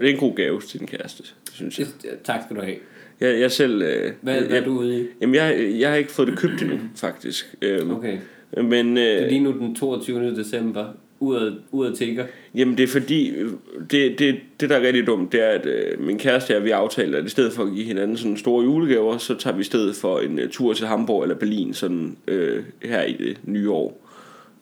[0.00, 1.86] Det er en god gave til din kæreste, synes jeg.
[2.24, 2.76] Tak skal du have.
[3.20, 3.82] Jeg, jeg selv...
[3.82, 5.06] Øh, Hvad, jeg, hvad er du ude i?
[5.20, 7.54] Jamen, jeg, jeg har ikke fået det købt endnu, faktisk.
[7.62, 8.18] Øhm, Okay.
[8.62, 10.36] Men Det er øh, lige nu den 22.
[10.36, 10.86] december.
[11.22, 12.26] Uret, uret tigger.
[12.54, 13.50] jamen, det er fordi, øh,
[13.90, 16.64] det, det, det der er rigtig dumt, det er, at øh, min kæreste og jeg,
[16.64, 19.60] vi aftaler, at i stedet for at give hinanden sådan store julegaver, så tager vi
[19.60, 23.36] i stedet for en øh, tur til Hamburg eller Berlin, sådan øh, her i det
[23.44, 24.06] nye år.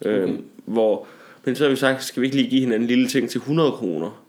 [0.05, 0.33] Øh, Okay.
[0.65, 1.07] hvor,
[1.45, 3.39] men så har vi sagt, skal vi ikke lige give hinanden en lille ting til
[3.39, 4.25] 100 kroner?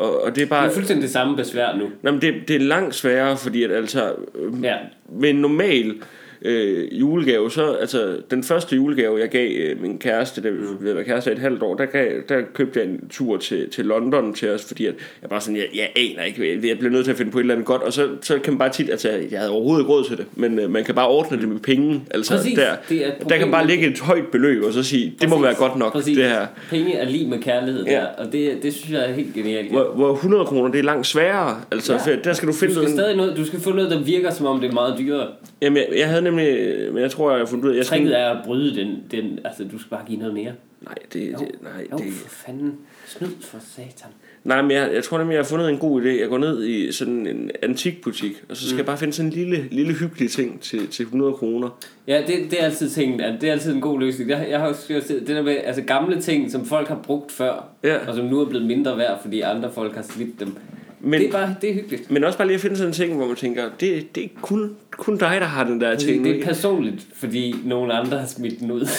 [0.00, 0.66] Og, og det er Det bare...
[0.66, 1.84] er fuldstændig det samme besvær nu.
[2.02, 4.76] Nå, men det, det er langt sværere, fordi at altså, øh, Ja.
[5.12, 5.94] med en normal
[6.42, 10.84] øh, julegave, så altså den første julegave, jeg gav øh, min kæreste, da vi Mm.
[10.84, 13.84] været kæreste i et halvt år, der, gav, der købte jeg en tur til, til
[13.84, 16.92] London til os, fordi at jeg bare sådan, jeg, jeg aner ikke, jeg, jeg bliver
[16.92, 18.68] nødt til at finde på et eller andet godt, og så, så kan man bare
[18.72, 21.40] tit, altså jeg havde overhovedet ikke råd til det, men øh, man kan bare ordne
[21.40, 24.62] det med penge, altså Præcis, der, det er der kan bare ligge et højt beløb,
[24.64, 25.44] og så sige, det må Præcis.
[25.46, 26.16] være godt nok, Præcis.
[26.16, 26.46] det her.
[26.70, 27.90] Penge er lige med kærlighed Ja.
[27.92, 29.70] der, og det, det synes jeg er helt genialt.
[29.70, 32.16] Hvor, hvor 100 kroner, det er langt sværere, altså Ja.
[32.24, 34.46] der skal du Du finde skal noget, noget, du skal få noget, der virker som
[34.46, 35.26] om det er meget dyrere.
[35.62, 37.98] Jamen, jeg, jeg havde nemlig, men jeg tror, jeg har fundet ud af, jeg skal,
[37.98, 40.52] Tricket er at bryde den, den, altså du skal bare give noget mere.
[40.80, 42.74] nej, det, det, nej, Jo, det, for fanden.
[43.06, 44.10] Snyd for satan.
[44.44, 46.08] nej, men jeg, jeg tror nemlig, jeg har fundet en god idé.
[46.08, 48.78] Jeg går ned i sådan en antikbutik, og så skal mm.
[48.78, 51.78] jeg bare finde sådan en lille, lille hyggelig ting til, til 100 kroner.
[52.06, 54.30] Ja, det, det er altid ting, at det er altid en god løsning.
[54.30, 57.64] Jeg, jeg har også det der med, altså gamle ting, som folk har brugt før,
[57.84, 58.08] Ja.
[58.08, 60.56] og som nu er blevet mindre værd, fordi andre folk har slidt dem.
[61.00, 62.10] Men, det er bare, det er hyggeligt.
[62.10, 64.28] men også bare lige at finde sådan en ting, hvor man tænker, det, det er
[64.42, 66.24] kun, kun dig, der har den der Altså, ting.
[66.24, 68.86] det er personligt, fordi nogen andre har smidt den ud.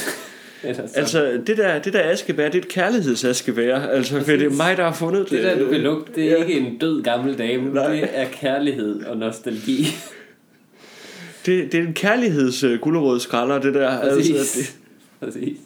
[0.95, 3.75] Altså, det der, det der askebær, det er et kærlighedsaskebær.
[3.79, 5.31] Altså, for det er mig, der har fundet det.
[5.31, 6.43] det der, du kan lugte, det er Ja.
[6.43, 7.73] ikke en død gammel dame.
[7.73, 7.91] Nej.
[7.95, 9.85] Det er kærlighed og nostalgi.
[11.45, 13.89] Det, det er en kærligheds uh, gulerodsskralder, det der.
[13.89, 14.51] Altså, Præcis.
[14.51, 14.75] det,
[15.19, 15.57] Præcis.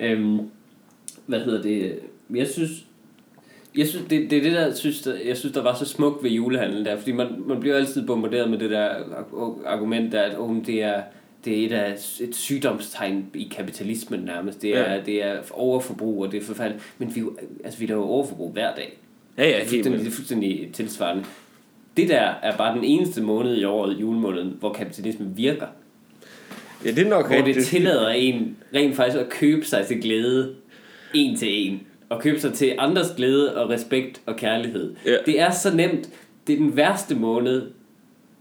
[0.00, 0.38] Øhm,
[1.26, 1.98] hvad hedder det?
[2.34, 2.70] Jeg synes,
[3.76, 6.22] jeg synes det, det er det, der synes, der, jeg synes, der var så smukt
[6.24, 10.20] ved julehandlen der, fordi man, man bliver altid bombarderet med det der arg- argument, der,
[10.22, 11.02] at oh, det er
[11.44, 14.62] det er et, af, et sygdomstegn i kapitalismen nærmest.
[14.62, 15.00] Det er, Ja.
[15.06, 16.84] det er overforbrug, og det er forfærdeligt.
[16.98, 17.22] Men vi,
[17.64, 18.98] altså, vi laver overforbrug hver dag.
[19.38, 21.24] ja, ja, Det er fuldstændig, det er fuldstændig tilsvarende.
[21.96, 25.66] Det der er bare den eneste måned i året, julemåneden, hvor kapitalismen virker.
[26.84, 30.54] Ja, det er nok Hvor det tillader en rent faktisk at købe sig til glæde
[31.14, 31.80] en til en.
[32.10, 34.94] Og købe sig til andres glæde og respekt og kærlighed.
[35.06, 35.16] Ja.
[35.26, 36.08] Det er så nemt.
[36.46, 37.70] Det er den værste måned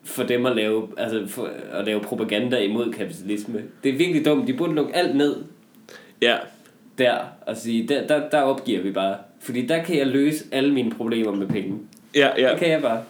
[0.03, 3.63] for dem at lave, altså for at lave propaganda imod kapitalisme.
[3.83, 4.47] Det er virkelig dumt.
[4.47, 5.35] De burde lukke alt ned
[6.21, 6.37] Ja,
[6.97, 9.17] der og sige, der, der, der opgiver vi bare.
[9.39, 11.79] Fordi der kan jeg løse alle mine problemer med penge.
[12.15, 12.51] ja, ja.
[12.51, 13.03] Det kan jeg bare.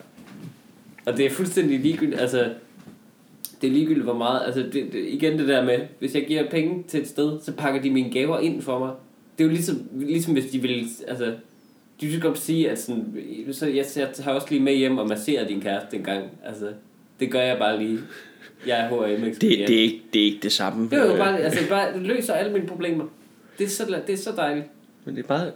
[1.06, 2.50] Og det er fuldstændig ligegyldigt, altså...
[3.62, 4.42] Det er ligegyldigt, hvor meget...
[4.46, 7.54] Altså, det, det, igen det der med, hvis jeg giver penge til et sted, så
[7.54, 8.92] pakker de mine gaver ind for mig.
[9.40, 10.88] Det er jo ligesom, ligesom hvis de vil...
[11.08, 11.34] Altså,
[12.02, 15.08] de vil godt sige, at sådan, så jeg, jeg tager også lige med hjem og
[15.08, 16.24] masserer din kæreste en gang.
[16.46, 16.66] Altså,
[17.20, 18.00] det gør jeg bare lige.
[18.68, 20.90] Jeg er H&M Det, det, er ikke, det er ikke det samme.
[20.90, 23.06] det er jo Øh, bare, altså, bare det løser alle mine problemer.
[23.58, 24.66] Det er så, det er så dejligt.
[25.06, 25.54] Men det er meget,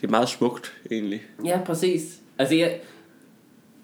[0.00, 1.22] det er meget smukt, egentlig.
[1.44, 2.20] Ja, præcis.
[2.38, 2.80] Altså, jeg,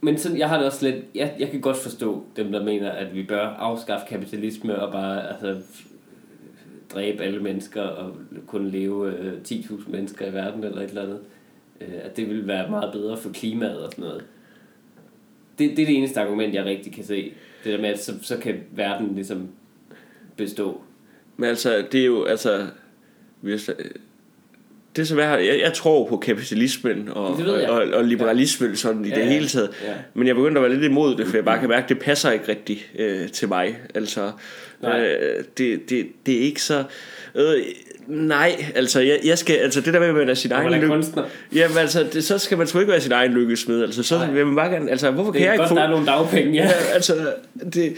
[0.00, 1.04] men sådan, jeg har det også lidt...
[1.14, 5.28] Jeg, jeg kan godt forstå dem, der mener, at vi bør afskaffe kapitalisme og bare
[5.32, 5.62] altså,
[6.94, 11.20] dræbe alle mennesker og kun leve øh, 10.000 mennesker i verden eller et eller andet.
[11.80, 14.24] Øh, at det vil være meget bedre for klimaet og sådan noget.
[15.58, 17.32] Det, det er det eneste argument, jeg rigtig kan se.
[17.64, 19.48] Det der med, at så, så kan verden ligesom
[20.36, 20.80] bestå.
[21.36, 22.66] Men altså, det er jo, altså...
[23.40, 23.70] Hvis,
[24.96, 29.04] det er så jeg, jeg tror på kapitalismen og, Det og, og, og liberalismen sådan
[29.04, 29.28] i Ja, det ja.
[29.28, 29.70] hele taget.
[29.84, 29.92] Ja.
[30.14, 31.98] Men jeg begyndte at være lidt imod det, for jeg bare kan mærke, at det
[31.98, 33.78] passer ikke rigtigt øh, til mig.
[33.94, 34.32] Altså,
[34.82, 35.06] Nej.
[35.06, 36.84] øh, det, det, det er ikke så...
[37.34, 37.54] Øh,
[38.06, 40.86] nej, altså, jeg, jeg skal, altså det der med, at man er sin egen lykke...
[40.86, 41.24] kunstner.
[41.54, 43.82] Jamen altså, det, så skal man sgu ikke være sin egen lykkesmed.
[43.82, 44.30] Altså, så Nej.
[44.30, 44.90] vil man bare gerne...
[44.90, 45.74] Altså, hvorfor Det kan jeg er ikke godt, få...
[45.76, 46.64] der er nogle dagpenge, ja.
[46.64, 47.32] Ja, altså,
[47.74, 47.96] det,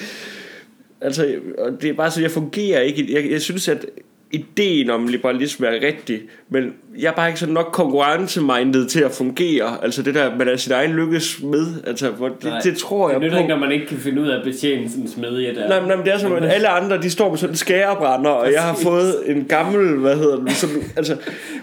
[1.00, 3.14] altså, og det er bare så, jeg fungerer ikke.
[3.14, 3.86] Jeg, jeg synes, at
[4.32, 9.10] ideen om liberalisme er rigtig, men jeg er bare ikke så nok konkurrencemindet til at
[9.12, 9.84] fungere.
[9.84, 11.66] Altså det der, man er sin egen lykkes med.
[11.86, 13.36] Altså, hvor, det, Nej, det, tror jeg Det på.
[13.36, 15.68] ikke, når man ikke kan finde ud af at betjene en smedje der.
[15.68, 17.56] Nej, men- nej, men det er som, at alle andre, de står med sådan en
[17.56, 21.16] skærebrænder, og jeg har fået en gammel, hvad hedder det, sådan, altså,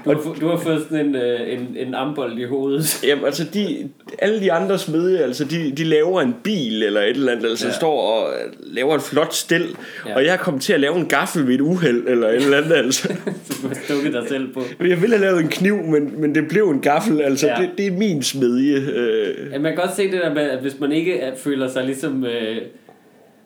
[0.05, 2.99] Du har, fu- du har fået sådan en, øh, en, en ambold i hovedet.
[3.07, 7.09] Jamen, altså, de, alle de andre smede, altså, de, de laver en bil eller et
[7.09, 7.73] eller andet, altså, Ja.
[7.73, 8.29] står og
[8.63, 9.75] laver et flot stil,
[10.07, 10.15] ja.
[10.15, 12.47] og jeg er kommet til at lave en gaffel ved et uheld, eller et eller
[12.47, 13.07] andet, altså.
[13.45, 14.61] Så du har stukket dig selv på.
[14.79, 17.61] Jeg ville have lavet en kniv, men, men det blev en gaffel, altså, Ja.
[17.61, 17.67] ja.
[17.67, 18.75] det, det er min smedje.
[18.75, 19.35] Øh.
[19.51, 21.83] Ja, man kan godt se det der med, at hvis man ikke er, føler sig
[21.85, 22.57] ligesom øh,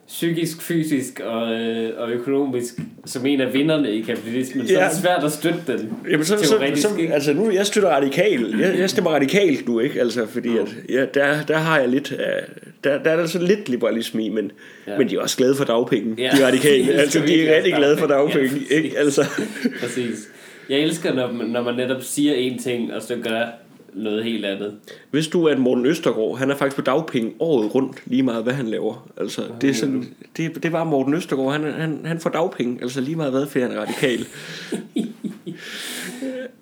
[0.08, 2.74] psykisk, fysisk og, øh, og økonomisk
[3.06, 4.88] som en af vinderne i kapitalismen, så er Ja.
[4.88, 5.92] det svært at støtte den.
[6.10, 6.44] Jamen, så, så,
[6.76, 8.54] så, altså nu, jeg støtter radikal.
[8.60, 10.00] Jeg, jeg stemmer radikalt nu, ikke?
[10.00, 12.44] Altså, fordi at, ja, der, der har jeg lidt, af-
[12.84, 14.52] der, der er der altså lidt liberalisme i, men,
[14.86, 14.98] Ja.
[14.98, 16.14] men de er også glade for dagpenge.
[16.18, 16.30] Ja.
[16.38, 18.50] De radikale, altså, de er rigtig glade for dagpenge.
[18.70, 18.98] Ja, ikke?
[18.98, 19.24] Altså,
[19.80, 20.28] Præcis.
[20.68, 23.46] Jeg elsker, når man, når man netop siger én ting, og så gør
[23.94, 24.74] noget helt andet.
[25.10, 28.42] hvis du er en Morten Østergaard, han er faktisk på dagpenge året rundt, lige meget
[28.44, 29.08] hvad han laver.
[29.16, 30.04] Altså, det er sådan,
[30.36, 33.58] det, det bare Morten Østergaard, han, han, han får dagpenge, altså lige meget hvad, for
[33.60, 34.26] han er radikal.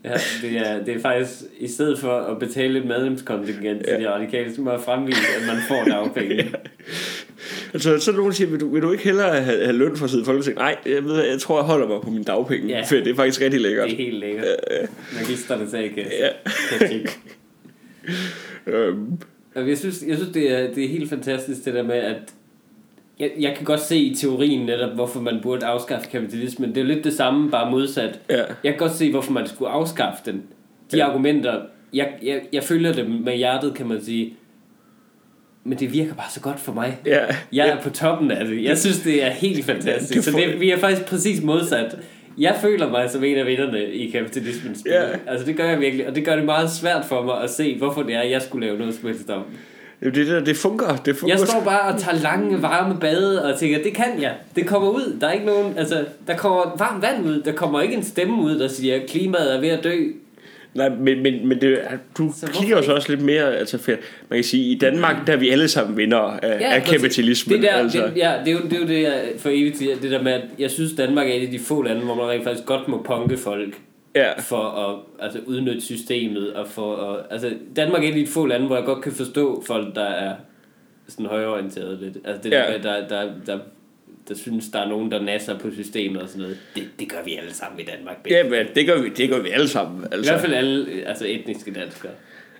[0.04, 4.00] Ja, det er, det er faktisk, i stedet for at betale et medlemskontingent til Ja.
[4.00, 6.44] de radikale, så må jeg fremvise, at man får dagpenge.
[7.74, 10.04] Altså, så er nogen, siger, vil du, vil du ikke hellere have, have løn for
[10.04, 10.58] at sidde i Folketinget?
[10.58, 12.76] Nej, jeg, ved, jeg tror, jeg holder mig på min dagpenge, Ja.
[12.78, 12.84] ja.
[12.84, 13.84] for det er faktisk rigtig lækkert.
[13.90, 14.44] Det er helt lækkert.
[15.20, 16.12] Magisternes A-kasse.
[16.20, 16.28] Ja.
[16.78, 17.08] Kritik.
[18.66, 19.20] Øhm,
[19.56, 22.16] jeg synes, jeg synes det, er, det er helt fantastisk det der med, at
[23.20, 26.68] jeg, jeg kan godt se i teorien netop, hvorfor man burde afskaffe kapitalismen.
[26.68, 28.20] Det er jo lidt det samme, bare modsat.
[28.30, 28.36] ja.
[28.36, 30.42] Jeg kan godt se, hvorfor man skulle afskaffe den.
[30.92, 31.06] De Ja.
[31.08, 31.60] argumenter,
[31.94, 34.34] jeg, jeg, jeg følger dem med hjertet, kan man sige.
[35.64, 36.98] Men det virker bare så godt for mig.
[37.06, 38.64] Ja, Jeg er på toppen af det.
[38.64, 40.14] Jeg synes, det er helt fantastisk.
[40.14, 41.98] Det Så får- det, vi er faktisk præcis modsat.
[42.38, 44.92] Jeg føler mig som en af vinderne i kapitalismens spil.
[44.92, 45.02] Ja.
[45.26, 46.08] Altså det gør jeg virkelig.
[46.08, 48.66] Og det gør det meget svært for mig at se, hvorfor det er, jeg skulle
[48.66, 49.42] lave noget som helst om.
[50.04, 50.96] Det, der, det fungerer.
[50.96, 51.38] Det fungerer.
[51.38, 54.34] Jeg står bare og tager lange, varme bade og tænker, det kan jeg.
[54.56, 55.16] Det kommer ud.
[55.20, 57.42] Der er ikke nogen, altså, der kommer varmt vand ud.
[57.42, 60.04] Der kommer ikke en stemme ud, der siger, klimaet er ved at dø.
[60.74, 61.78] Nej, men, men, men det,
[62.18, 63.92] du Så jo så også lidt mere, altså for,
[64.28, 67.54] man kan sige, i Danmark, der er vi alle sammen vinder af, ja, af kapitalismen.
[67.56, 67.98] Det, der, altså.
[67.98, 69.96] det, ja, det, er jo, det er jo det, jeg for evigt siger.
[69.96, 72.24] Det der med, at jeg synes, Danmark er et af de få lande, hvor man
[72.24, 73.74] rent faktisk godt må punke folk
[74.18, 76.52] ja, for at altså, udnytte systemet.
[76.54, 79.12] Og for at, altså, Danmark er et af de få lande, hvor jeg godt kan
[79.12, 80.36] forstå folk, der er
[81.08, 82.18] sådan højorienteret lidt.
[82.24, 82.72] Altså det Ja.
[82.72, 83.58] der, der, der, der,
[84.28, 86.58] der synes, der er nogen, der nasser på systemet og sådan noget.
[86.74, 88.16] Det, det gør vi alle sammen i Danmark.
[88.30, 90.00] ja men det gør, vi, det gør vi alle sammen.
[90.02, 92.12] I Altså, hvert fald alle altså etniske danskere.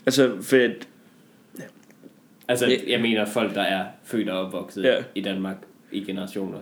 [0.07, 0.57] altså for,
[2.49, 2.77] Altså, Ja.
[2.89, 4.97] jeg mener folk, der er født og opvokset Ja.
[5.15, 5.57] i Danmark
[5.93, 6.59] i generationer.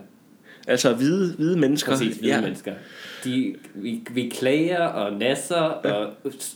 [0.67, 1.93] Altså hvide, hvide mennesker.
[1.93, 2.41] Præcis, hvide ja.
[2.41, 2.73] mennesker.
[3.25, 6.13] De, vi, vi klager og nasser og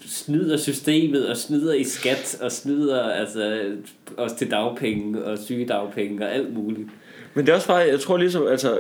[0.07, 3.73] snyder systemet og snyder i skat og snyder altså,
[4.17, 6.89] også til dagpenge og sygedagpenge og alt muligt.
[7.35, 8.79] Men det er også bare, jeg tror ligesom, altså,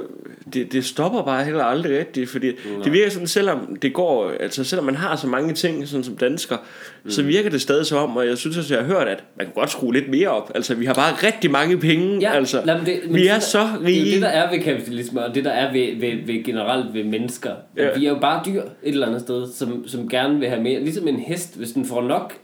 [0.52, 2.82] det, det stopper bare heller aldrig rigtigt, fordi Nej.
[2.84, 6.16] det virker sådan, selvom det går, altså selvom man har så mange ting, sådan som
[6.16, 6.56] dansker,
[7.04, 7.10] mm.
[7.10, 9.46] så virker det stadig som om, og jeg synes også, jeg har hørt, at man
[9.46, 10.52] kan godt skrue lidt mere op.
[10.54, 12.62] Altså, vi har bare rigtig mange penge, Ja, altså.
[12.64, 14.14] lad, men det, men vi er det, så Det er jo rige.
[14.14, 17.50] det, der er ved kapitalisme, og det, der er ved, ved, ved generelt ved mennesker.
[17.76, 17.88] Ja.
[17.98, 20.80] Vi er jo bare dyr et eller andet sted, som, som gerne vil have mere.
[20.80, 22.34] Ligesom en hest, hvis den får nok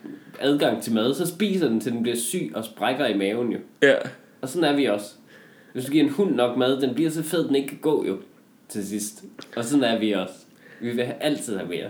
[0.40, 3.58] adgang til mad, så spiser den, til den bliver syg og sprækker i maven jo.
[3.82, 3.94] Ja.
[4.42, 5.06] Og sådan er vi også.
[5.76, 8.04] Hvis du giver en hund nok mad, den bliver så fed, den ikke kan gå
[8.06, 8.18] jo
[8.68, 9.24] til sidst.
[9.56, 10.34] Og sådan er vi også.
[10.80, 11.88] Vi vil altid have mere.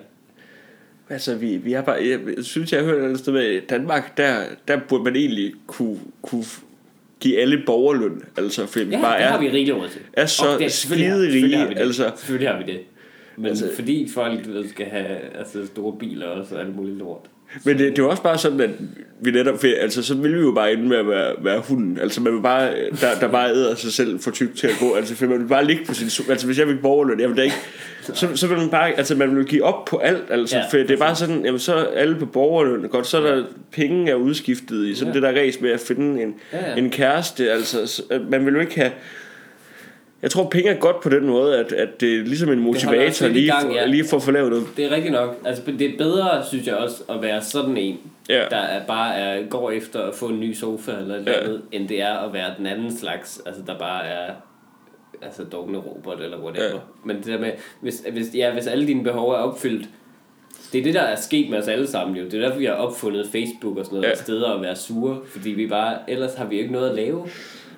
[1.08, 1.96] Altså, vi, vi er bare,
[2.36, 5.98] jeg synes, jeg har hørt et sted med, Danmark, der, der burde man egentlig kunne,
[6.22, 6.44] kunne
[7.20, 8.22] give alle borgerløn.
[8.36, 10.00] Altså, for vi Ja, bare det er, har vi rigeligt råd til.
[10.12, 11.80] er så Og det- selvfølgelig har- skide selvfølgelig har vi det.
[11.80, 12.12] altså.
[12.16, 12.80] Selvfølgelig har vi det.
[13.36, 15.06] Men altså, fordi folk ved, skal have
[15.38, 17.20] altså, store biler også og alt muligt lort.
[17.64, 18.70] Men det, det er jo også bare sådan, at
[19.20, 21.98] vi netop, altså så vil vi jo bare ende med at være, være hunden.
[22.00, 24.94] Altså man vil bare, der, der bare æder sig selv for tyk til at gå.
[24.94, 27.36] Altså for man vil bare ligge på sin, altså hvis jeg vil borgerløn, jeg vil
[27.36, 27.56] da ikke,
[28.02, 30.76] så, så vil man bare, altså man vil give op på alt, altså Ja, for
[30.76, 34.14] det er bare sådan, jamen så alle på borgerløn, godt, så er der, penge er
[34.14, 35.20] udskiftet i sådan Ja.
[35.20, 36.76] det der race med at finde en, Ja, ja.
[36.76, 38.90] en kæreste, altså så, at man vil jo ikke have,
[40.22, 43.28] jeg tror penge er godt på den måde, at, at det er ligesom en motivator
[43.28, 43.86] lige, gang, for, ja.
[43.86, 44.66] lige for at få lavet noget.
[44.76, 45.36] Det er rigtigt nok.
[45.44, 47.98] Altså, det er bedre, synes jeg også, at være sådan en,
[48.28, 48.42] Ja.
[48.50, 51.40] der er bare er, går efter at få en ny sofa eller et Ja.
[51.40, 54.30] andet, end det er at være den anden slags, altså der bare er
[55.22, 56.66] altså dogne robot eller whatever.
[56.68, 56.78] Ja.
[57.04, 57.50] Men det der med,
[57.80, 59.88] hvis, hvis, ja, hvis alle dine behov er opfyldt,
[60.72, 62.24] det er det, der er sket med os alle sammen jo.
[62.24, 64.14] Det er derfor, vi har opfundet Facebook og sådan noget, ja.
[64.14, 67.26] steder at være sure, fordi vi bare, ellers har vi ikke noget at lave.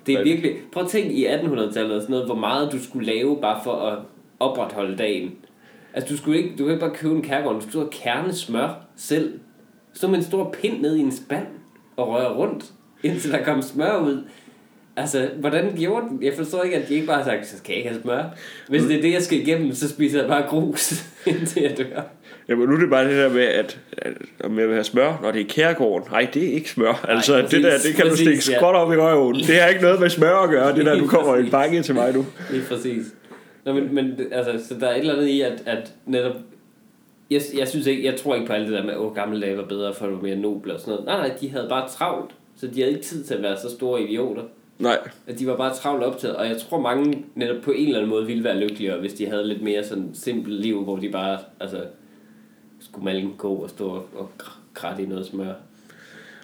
[0.09, 3.05] Det er virkelig, prøv at tænke i 1800-tallet og sådan noget, hvor meget du skulle
[3.05, 3.99] lave bare for at
[4.39, 5.31] opretholde dagen.
[5.93, 8.69] Altså, du skulle ikke, du kan ikke bare købe en kærgård, du skulle kerne smør
[8.95, 9.39] selv.
[9.93, 11.47] Stå med en stor pind ned i en spand
[11.97, 12.65] og røre rundt,
[13.03, 14.23] indtil der kom smør ud.
[14.95, 16.23] Altså, hvordan gjorde den?
[16.23, 18.23] Jeg forstår ikke, at de ikke bare har sagt, så skal jeg ikke have smør.
[18.69, 22.01] Hvis det er det, jeg skal igennem, så spiser jeg bare grus, indtil jeg dør.
[22.49, 25.19] Jamen nu er det bare det der med, at, at om jeg vil have smør,
[25.21, 26.07] når det er kærgården.
[26.11, 27.05] Nej, det er ikke smør.
[27.07, 28.65] Altså, præcis, det der, det kan præcis, du stikke ja.
[28.65, 29.35] op i røven.
[29.35, 31.81] Det har ikke noget med smør at gøre, det der, du kommer i en bakke
[31.81, 32.25] til mig nu.
[32.51, 33.05] Lige præcis.
[33.65, 36.35] Nå, men, men altså, så der er et eller andet i, at, at netop...
[37.31, 39.57] Jeg, jeg, synes ikke, jeg tror ikke på alt det der med, at gamle dage
[39.57, 41.05] var bedre, for var mere noble og sådan noget.
[41.05, 42.31] Nej, nej, de havde bare travlt.
[42.57, 44.43] Så de havde ikke tid til at være så store idioter.
[44.79, 46.35] Nej, At de var bare travlt optaget.
[46.35, 49.25] Og jeg tror, mange netop på en eller anden måde ville være lykkeligere, hvis de
[49.25, 51.77] havde lidt mere sådan simpelt liv, hvor de bare altså,
[52.79, 55.53] skulle malke en ko og stå og, og kr- kratte i noget smør.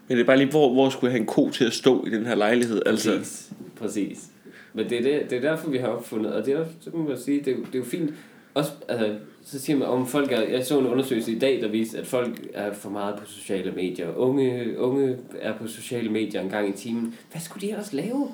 [0.07, 2.05] men det er bare lige, hvor, hvor skulle jeg have en ko til at stå
[2.05, 2.81] i den her lejlighed?
[2.85, 3.51] Altså, Præcis.
[3.75, 4.29] Præcis.
[4.73, 6.99] Men det er, det, det er derfor, vi har opfundet, og det er, så kan
[6.99, 8.13] man sige, det er, det er jo fint.
[8.53, 11.67] Også, altså, så siger man, om folk er, jeg så en undersøgelse i dag, der
[11.67, 14.15] viste, at folk er for meget på sociale medier.
[14.15, 17.15] Unge, unge er på sociale medier en gang i timen.
[17.31, 18.27] Hvad skulle de ellers lave?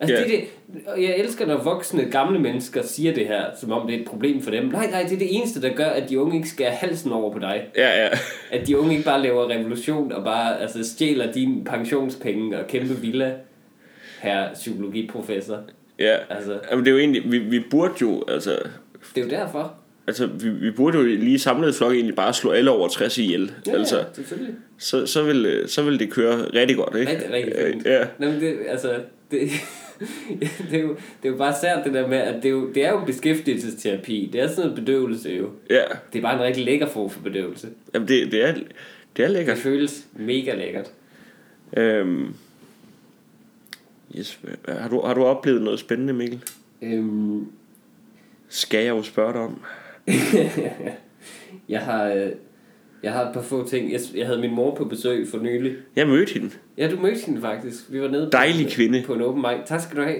[0.00, 0.22] Altså, Ja.
[0.22, 0.30] det,
[0.72, 4.06] det, jeg elsker, når voksne, gamle mennesker siger det her, som om det er et
[4.06, 4.64] problem for dem.
[4.64, 7.32] Nej, nej, det er det eneste, der gør, at de unge ikke skærer halsen over
[7.32, 7.64] på dig.
[7.76, 8.08] ja, ja.
[8.52, 12.94] At de unge ikke bare laver revolution og bare altså, stjæler dine pensionspenge og kæmpe
[12.94, 13.32] villa,
[14.20, 15.58] herre psykologiprofessor.
[15.98, 16.16] ja.
[16.30, 18.50] Altså, Jamen, det er jo egentlig, vi, vi burde jo, altså,
[19.14, 19.74] det er jo derfor.
[20.06, 23.52] altså vi, vi burde jo lige samlet flok egentlig bare slå alle over 60 ihjel.
[23.66, 24.54] Ja, altså, ja, selvfølgelig.
[24.78, 27.12] så, så, vil, øh, så vil det køre rigtig godt, ikke?
[27.12, 27.86] Rigtig, rigtig fint.
[27.86, 28.94] Ja, Nå, men det, altså,
[29.30, 29.50] det,
[30.70, 30.88] det, er jo,
[31.22, 33.04] det er jo bare sært det der med, at det er jo, det er jo
[33.04, 34.30] beskæftigelsesterapi.
[34.32, 35.50] Det er sådan noget bedøvelse jo.
[35.70, 35.82] ja.
[36.12, 37.68] Det er bare en rigtig lækker form for bedøvelse.
[37.94, 38.54] Jamen, det, det, er,
[39.16, 39.56] det er lækkert.
[39.56, 40.92] Det føles mega lækkert.
[41.76, 42.34] Øhm,
[44.18, 46.44] yes, har, du, har du oplevet noget spændende, Mikkel?
[46.82, 47.46] Øhm,
[48.48, 49.62] Skal jeg jo spørge dig om?
[51.68, 52.30] jeg har...
[52.98, 53.92] øh, Jeg har et par få ting.
[53.92, 55.72] Jeg, jeg havde min mor på besøg for nylig.
[55.96, 56.50] Jeg mødte hende.
[56.78, 57.76] Ja, du mødte hende faktisk.
[57.88, 59.02] Vi var nede Dejlig på, kvinde.
[59.06, 59.66] på en open mic.
[59.66, 60.16] Tak skal du have.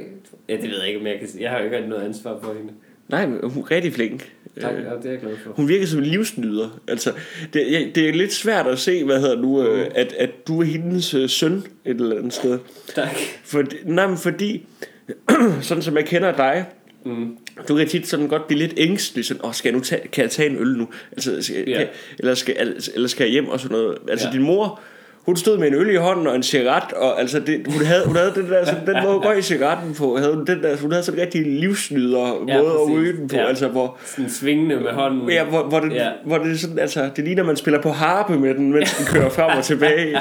[0.49, 1.43] Ja, det ved jeg ikke, om jeg kan sige.
[1.43, 2.73] Jeg har jo ikke noget ansvar for hende.
[3.09, 4.33] Nej, men hun er rigtig flink.
[4.61, 5.53] Tak, Øh, ja, det er jeg glad for.
[5.53, 6.81] Hun virker som en livsnyder.
[6.89, 7.13] Altså,
[7.53, 10.61] det, ja, det er lidt svært at se, hvad hedder nu, øh, at, at du
[10.61, 12.59] er hendes øh, søn et eller andet sted.
[12.95, 13.17] Tak.
[13.45, 14.67] For, nej, men fordi,
[15.61, 16.65] sådan som jeg kender dig,
[17.05, 17.37] Mm.
[17.69, 20.23] du kan tit sådan godt blive lidt ængstelig, sådan, åh, skal jeg nu tage, kan
[20.23, 20.89] jeg tage en øl nu?
[21.13, 21.77] Altså, skal, Ja.
[21.79, 21.87] kan,
[22.19, 23.99] eller, skal, eller skal jeg hjem og sådan noget?
[24.09, 24.33] Altså, Ja.
[24.33, 24.81] din mor,
[25.27, 28.07] hun stod med en øl i hånden og en cigaret, og altså, det, hun, havde,
[28.07, 30.91] hun havde den der, sådan, den måde, røg cigaretten på, havde hun, den der, hun
[30.93, 32.95] havde sådan en rigtig livsnyder Ja, måde at præcis.
[32.97, 33.49] ryge den på, Ja.
[33.49, 35.31] altså, hvor, Sådan svingende med hånden.
[35.31, 36.09] Ja, hvor, hvor, det, Ja.
[36.25, 39.29] hvor det sådan, altså, det ligner, man spiller på harpe med den, mens den kører
[39.31, 40.19] frem og tilbage.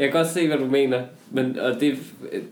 [0.00, 1.02] Jeg kan godt se, hvad du mener.
[1.30, 1.98] Men, og det,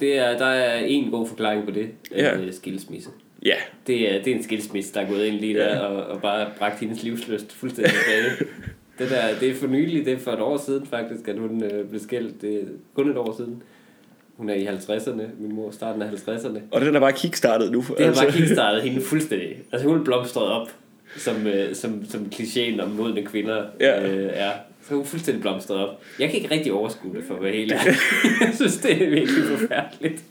[0.00, 1.88] det er, der er en god forklaring på det.
[2.16, 2.36] Ja.
[2.36, 3.08] Øh, skilsmisse.
[3.44, 3.54] Ja,
[3.86, 5.78] Det er, det er en skilsmisse, der er gået ind lige der Ja.
[5.78, 8.50] og, og bare bragt hendes livsløst fuldstændig tilbage.
[8.98, 11.62] det, der, det er for nylig, det er for et år siden faktisk, at hun
[11.64, 12.42] øh, blev skilt.
[12.42, 13.62] Det er kun et år siden.
[14.36, 16.58] Hun er i 50'erne, min mor starten af 50'erne.
[16.70, 17.84] og den er bare kickstartet nu.
[17.98, 19.56] Det har bare kickstartet hende fuldstændig.
[19.72, 20.68] Altså hun er blomstret op,
[21.16, 24.08] som, øh, som, som klichéen om modne kvinder Ja.
[24.12, 24.50] øh, er.
[24.88, 26.02] Så hun fuldstændig blomstret op.
[26.18, 27.94] Jeg kan ikke rigtig overskue det, for at være helt ærlig.
[28.46, 30.22] Jeg synes, det er virkelig forfærdeligt.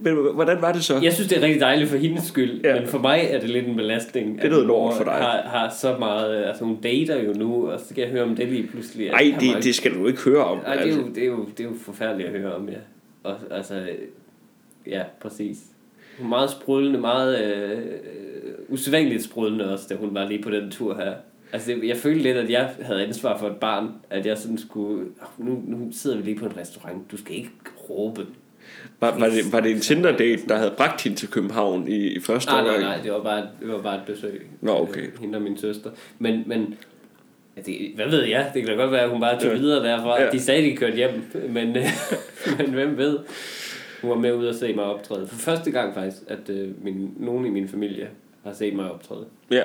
[0.00, 1.00] Men hvordan var det så?
[1.02, 2.80] Jeg synes, det er rigtig dejligt for hendes skyld, ja.
[2.80, 4.36] Men for mig er det lidt en belastning.
[4.36, 5.12] Det er noget lort for dig.
[5.12, 8.36] Har, har så meget, altså hun dater jo nu, og så skal jeg høre om
[8.36, 9.10] det lige pludselig.
[9.10, 10.58] Nej, det, det skal du ikke høre om.
[10.58, 11.00] Nej, det er, altså.
[11.00, 12.78] jo, det, er jo, det er jo forfærdeligt at høre om, ja.
[13.22, 13.88] Og, altså,
[14.86, 15.58] ja, præcis.
[16.18, 17.78] Hun er meget sprudlende, meget øh,
[18.68, 21.12] usædvanligt sprudlende også, da hun var lige på den tur her.
[21.52, 24.58] Altså, det, jeg følte lidt, at jeg havde ansvar for et barn, at jeg sådan
[24.58, 25.04] skulle,
[25.38, 27.50] "Åh, nu, nu sidder vi lige på en restaurant, du skal ikke
[27.90, 28.26] råbe.
[29.00, 32.20] Var, var, det, var det en Tinder-date, der havde bragt hende til København i, i
[32.20, 32.82] første Nej, nej, omgang?
[32.92, 34.46] nej, det var bare, det var bare et besøg.
[34.60, 35.00] Nå, okay.
[35.02, 35.90] Øh, Hende og min søster.
[36.18, 36.74] Men, men
[37.56, 38.50] ja, det, hvad ved jeg?
[38.54, 39.58] Det kan da godt være, at hun bare tog Ja.
[39.58, 40.22] videre derfra.
[40.22, 40.30] Ja.
[40.30, 41.10] De sagde, de kørte hjem,
[41.48, 41.84] men, øh,
[42.58, 43.18] men hvem ved?
[44.02, 45.26] Hun var med ud og se mig optræde.
[45.26, 48.08] For første gang faktisk, at øh, min, nogen i min familie
[48.44, 49.62] har set mig optræde Ja,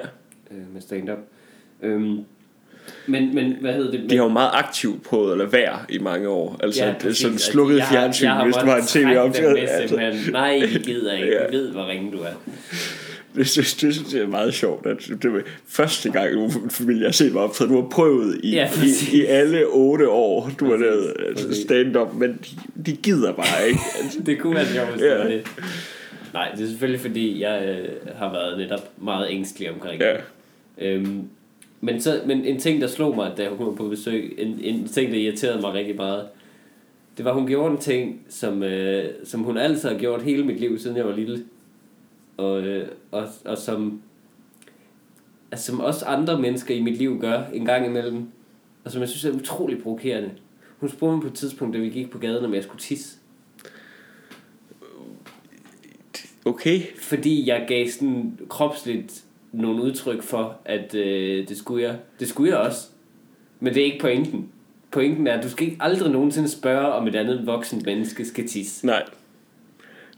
[0.51, 1.17] øh, med stand-up.
[1.83, 2.19] Øhm,
[3.07, 4.09] men, men hvad hedder det?
[4.09, 6.59] de har jo meget aktiv på at lade være i mange år.
[6.63, 7.17] Altså, ja, det præcis.
[7.17, 9.57] sådan Altså, slukket jeg fjernsyn, jeg har hvis det var en tv-optræden.
[9.57, 10.31] Altså.
[10.31, 11.27] Nej, vi gider ikke.
[11.33, 11.47] Ja.
[11.49, 12.29] Vi ved, hvor ringe du er.
[13.35, 14.85] det, synes, det synes jeg er meget sjovt.
[14.87, 17.69] At det var første gang, nogen familie har set mig optræde.
[17.69, 19.13] Du har prøvet i, Ja, præcis.
[19.13, 22.29] i, i alle otte år, du har lavet altså, stand-up, men
[22.77, 23.79] de, de gider bare ikke.
[24.03, 25.17] Altså, det kunne være sjovt, hvis det Ja.
[25.17, 25.41] var det.
[26.33, 30.13] Nej, det er selvfølgelig fordi, jeg øh, har været netop meget ængstelig omkring ja.
[30.13, 30.23] det.
[30.77, 31.29] Øhm,
[31.81, 34.87] men, så, men en ting, der slog mig, da hun var på besøg, en, en
[34.87, 36.27] ting, der irriterede mig rigtig meget,
[37.17, 40.45] det var, at hun gjorde en ting, som, øh, som hun altid har gjort hele
[40.45, 41.43] mit liv, siden jeg var lille.
[42.37, 44.01] og, øh, og, og som,
[45.51, 48.27] altså, som også andre mennesker i mit liv gør en gang imellem,
[48.83, 50.31] og som jeg synes er utrolig provokerende.
[50.77, 53.18] Hun spurgte mig på et tidspunkt, da vi gik på gaden, om jeg skulle tisse.
[56.45, 56.81] Okay.
[57.01, 61.95] Fordi jeg gav sådan kropsligt nogle udtryk for, at øh, det skulle jeg.
[62.19, 62.87] Det skulle jeg også.
[63.59, 64.49] Men det er ikke pointen.
[64.91, 68.47] Pointen er, at du skal ikke aldrig nogensinde spørge, om et andet voksen menneske skal
[68.47, 68.85] tisse.
[68.85, 69.03] Nej.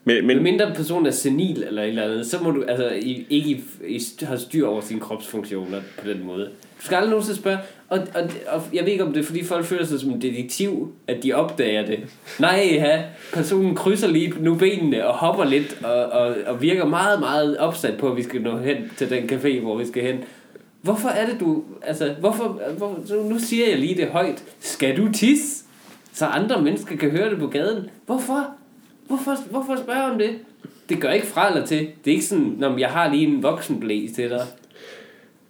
[0.04, 2.89] Men, Men men, mindre personen er senil eller et eller andet, så må du altså
[2.89, 6.45] i, ikke i, i, have styr over sine kropsfunktioner på den måde.
[6.45, 7.58] Du skal aldrig nogensinde spørge,
[7.89, 10.22] og, og, og jeg ved ikke om det er fordi folk føler sig som en
[10.22, 11.99] detektiv, at de opdager det.
[12.39, 17.20] Nej, ja, personen krydser lige nu benene og hopper lidt og, og, og virker meget,
[17.20, 20.18] meget opsat på, at vi skal nå hen til den café, hvor vi skal hen.
[20.82, 25.12] Hvorfor er det du, altså, hvorfor, hvor, nu siger jeg lige det højt, skal du
[25.12, 25.64] tisse?
[26.14, 27.89] Så andre mennesker kan høre det på gaden.
[28.06, 28.61] Hvorfor?
[29.12, 30.39] Hvorfor, hvorfor spørger om det?
[30.89, 31.80] Det gør ikke fra eller til.
[31.80, 34.45] Det er ikke sådan, når jeg har lige en voksenblæs til dig.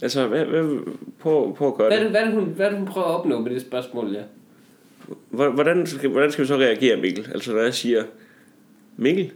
[0.02, 0.80] altså, hvad, hvad,
[1.20, 2.10] prøv, prøv at gøre Hvad det.
[2.10, 4.22] hvad, det, hun, hvad hun prøver at opnå med det spørgsmål, ja?
[5.50, 7.28] Hvordan skal, hvordan skal vi så reagere, Mikkel?
[7.34, 8.04] Altså, når jeg siger,
[8.98, 9.32] Mikkel,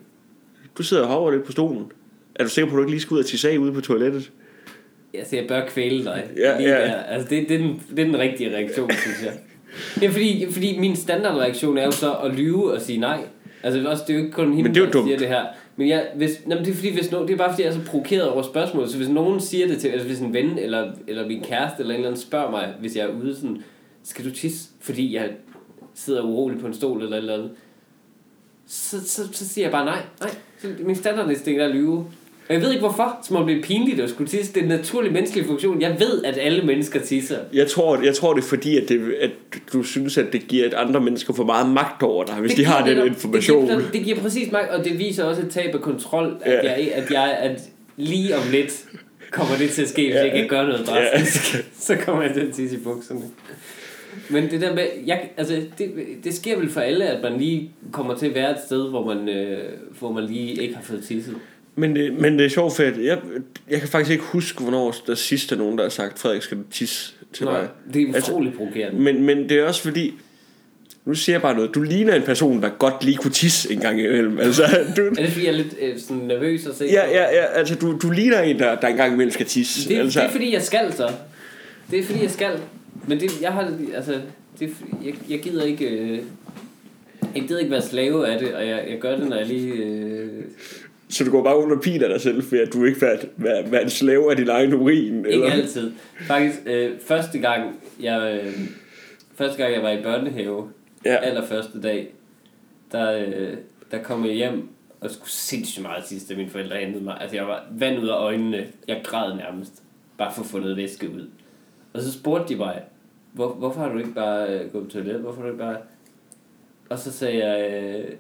[0.78, 1.92] du sidder og hopper lidt på stolen.
[2.36, 3.82] Er du sikker på, at du ikke lige skal ud og tisse af ude på
[3.82, 4.32] toilettet?
[5.14, 6.24] Altså, jeg bør kvæle dig.
[6.38, 6.86] Ja, lige ja.
[6.88, 6.94] Der.
[6.94, 9.34] Altså, det, det, er den, det er den rigtige reaktion, synes jeg.
[10.00, 13.20] Det er fordi, fordi min standardreaktion er jo så at lyve og sige nej.
[13.66, 15.06] Altså, også, det er jo ikke kun hende, Men det er jo der dumt.
[15.08, 15.46] siger det her.
[15.76, 17.70] Men jeg, hvis, nej, men det er fordi, hvis no, det er bare fordi, jeg
[17.70, 18.90] er så provokeret over spørgsmålet.
[18.90, 21.94] Så hvis nogen siger det til, altså hvis en ven, eller, eller min kæreste, eller
[21.94, 23.58] en eller anden spørger mig, hvis jeg er ude sådan,
[24.04, 25.30] skal du tisse, fordi jeg
[25.96, 27.52] sidder urolig på en stol, eller et eller andet.
[28.68, 30.02] Så, så, så siger jeg bare nej.
[30.20, 32.06] Nej, så min standardinstinkt er at lyve.
[32.50, 34.54] Og jeg ved ikke hvorfor, så må det blive pinligt at skulle tisse.
[34.54, 35.82] Det er en naturlig menneskelig funktion.
[35.82, 37.38] Jeg ved, at alle mennesker tisser.
[37.54, 39.32] Jeg tror, jeg tror det er fordi, at, det, at
[39.74, 42.58] du synes, at det giver et andre mennesker for meget magt over dig, hvis Det
[42.60, 43.62] de har den netop- information.
[43.70, 46.52] Det giver, det giver præcis magt, og det viser også et tab af kontrol, at,
[46.54, 46.62] Ja.
[46.78, 47.62] jeg, at, jeg, at
[47.98, 48.86] lige om lidt
[49.32, 50.26] kommer det til at ske, hvis Ja.
[50.26, 51.56] jeg ikke gør noget drastisk.
[51.88, 53.22] Så kommer jeg til at tisse i bukserne.
[54.30, 55.92] Men det der med, jeg, altså, det,
[56.24, 59.14] det sker vel for alle, at man lige kommer til at være et sted, hvor
[59.14, 59.58] man, øh,
[60.00, 61.36] hvor man lige ikke har fået tisset.
[61.76, 63.18] Men det, men det er sjovt, for jeg,
[63.70, 66.58] jeg kan faktisk ikke huske, hvornår der sidst er nogen, der har sagt, Frederik, skal
[66.58, 67.68] du tisse til mig?
[67.94, 69.00] det er Altså- utroligt provokerende.
[69.02, 70.14] Men, men det er også fordi,
[71.06, 73.80] nu siger jeg bare noget, du ligner en person, der godt lige kunne tisse en
[73.80, 74.40] gang imellem.
[74.46, 74.64] Altså,
[74.98, 77.46] du, Er det fordi, jeg er lidt øh, sådan nervøs at se ja, ja, ja,
[77.46, 79.90] altså du, du ligner en, der, der en gang imellem skal tisse.
[79.90, 81.10] Det, altså, det er fordi, jeg skal så.
[81.92, 82.52] Det er fordi, jeg skal.
[83.08, 84.14] Men det, jeg har altså,
[84.60, 84.70] det,
[85.06, 85.86] jeg, jeg gider ikke...
[85.90, 86.20] Øh,
[87.36, 89.74] jeg gider ikke være slave af det, og jeg, jeg gør det, når jeg lige...
[89.74, 90.30] Øh,
[91.10, 93.82] Så du går bare under piner dig selv, for at du ikke vil være, være
[93.84, 95.18] en slave af din egen urin?
[95.18, 95.52] ikke Eller?
[95.52, 95.92] altid.
[96.28, 98.42] Faktisk, øh, første gang, jeg...
[98.46, 98.54] Øh,
[99.36, 100.70] første gang, jeg var i børnehave,
[101.06, 101.16] Ja.
[101.16, 102.14] allerførste dag,
[102.92, 103.54] der, øh,
[103.92, 104.68] der kom jeg hjem
[105.02, 107.18] og skulle sindssygt meget sidst, da mine forældre hentede mig.
[107.22, 108.68] Altså, jeg var vand ud af øjnene.
[108.88, 109.84] Jeg græd nærmest.
[110.18, 111.28] Bare for at få noget væske ud.
[111.94, 112.82] Og så spurgte de mig,
[113.34, 115.16] Hvor, hvorfor har du ikke bare øh, gået på toilet?
[115.20, 115.78] Hvorfor har du ikke bare...
[116.90, 118.12] Og så sagde jeg, øh,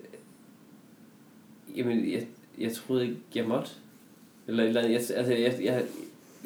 [1.78, 2.22] jamen, jeg,
[2.60, 3.72] jeg troede ikke, jeg måtte.
[4.48, 5.84] Eller, eller jeg, altså, jeg, jeg,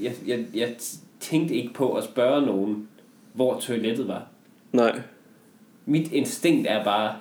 [0.01, 0.76] jeg, jeg, jeg
[1.20, 2.88] tænkte ikke på at spørge nogen,
[3.34, 4.28] hvor toilettet var.
[4.72, 5.01] Nej.
[5.86, 7.16] Mit instinkt er bare,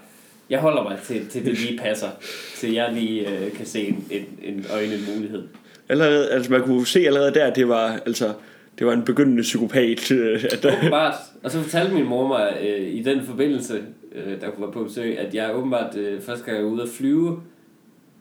[0.51, 2.09] jeg holder mig til, til det lige passer,
[2.55, 5.49] så jeg lige øh, kan se en, en, en øjne mulighed.
[5.89, 8.34] Allerede, altså man kunne se allerede der, at det var, altså,
[8.78, 10.11] det var en begyndende psykopat.
[10.11, 11.14] øh, At der, Åbenbart.
[11.43, 13.82] Og så fortalte min mor mig øh, i den forbindelse,
[14.12, 16.22] øh, der være på besøg, at jeg åbenbart øh,
[16.53, 17.41] jeg var ude at flyve,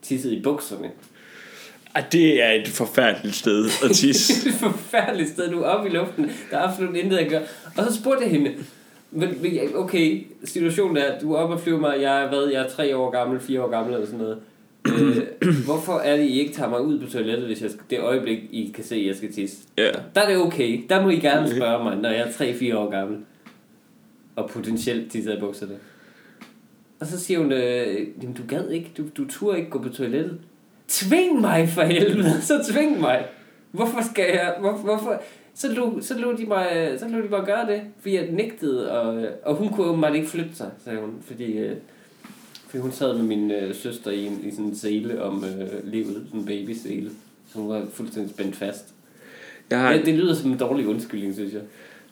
[0.01, 0.91] tissede i bukserne.
[1.95, 4.33] at det er et forfærdeligt sted at tisse.
[4.33, 6.31] det er et forfærdeligt sted, du er oppe i luften.
[6.51, 7.41] Der er absolut intet at gøre.
[7.77, 8.53] Og så spurgte jeg hende,
[9.11, 12.63] men, men okay, situationen er, du er oppe og flyver mig, jeg er, hvad, jeg
[12.63, 14.39] er tre år gammel, fire år gammel eller sådan noget.
[14.87, 15.27] Øh,
[15.65, 18.39] hvorfor er det, I ikke tager mig ud på toilettet, hvis jeg skal, det øjeblik,
[18.51, 19.57] I kan se, at jeg skal tisse?
[19.77, 19.91] ja.
[20.15, 20.81] Der er det okay.
[20.89, 23.17] Der må I gerne spørge mig, når jeg er 3-4 år gammel.
[24.35, 25.75] Og potentielt tisser i bukserne.
[26.99, 29.89] Og så siger hun, øh, jamen du gad ikke, du, du turde ikke gå på
[29.89, 30.39] toilettet.
[30.87, 33.25] Tving mig for helvede, så tving mig.
[33.71, 35.21] Hvorfor skal jeg, hvor, hvorfor?
[35.55, 38.91] Så lå, så, lå de mig, så lå de mig gøre det, fordi jeg nægtede,
[38.91, 41.75] og, og hun kunne åbenbart ikke flytte sig, sagde hun, fordi, øh,
[42.67, 45.91] fordi hun sad med min øh, søster i, en, i sådan en sele om øh,
[45.91, 47.09] livet, sådan en babysele,
[47.53, 48.93] så hun var fuldstændig spændt fast.
[49.69, 51.61] Jeg, har Ja, det lyder som en dårlig undskyldning, synes jeg.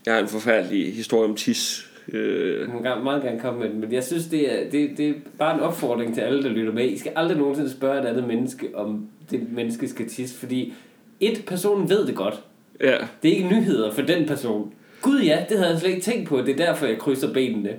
[0.06, 1.90] jeg har en forfærdelig historie om tis.
[2.14, 4.90] Øh, Jeg må gerne- meget gerne komme med den, men jeg synes, det er, det,
[4.98, 6.86] det er bare en opfordring til alle, der lytter med.
[6.86, 10.74] I skal aldrig nogensinde spørge et andet menneske, om det menneske skal tisse, fordi
[11.20, 12.40] et, personen ved det godt.
[12.82, 12.98] ja.
[13.24, 14.74] Det er ikke nyheder for den person.
[15.02, 16.42] Gud ja, det havde jeg slet ikke tænkt på.
[16.42, 17.70] Det er derfor, jeg krydser benene.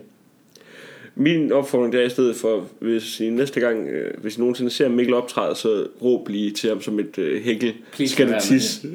[1.15, 4.71] Min opfordring der er i stedet for, hvis I næste gang, øh, hvis I nogensinde
[4.71, 7.73] ser Mikkel optræde, så råb lige til ham som et øh, hækkel.
[7.93, 8.89] Please Skal det tisse?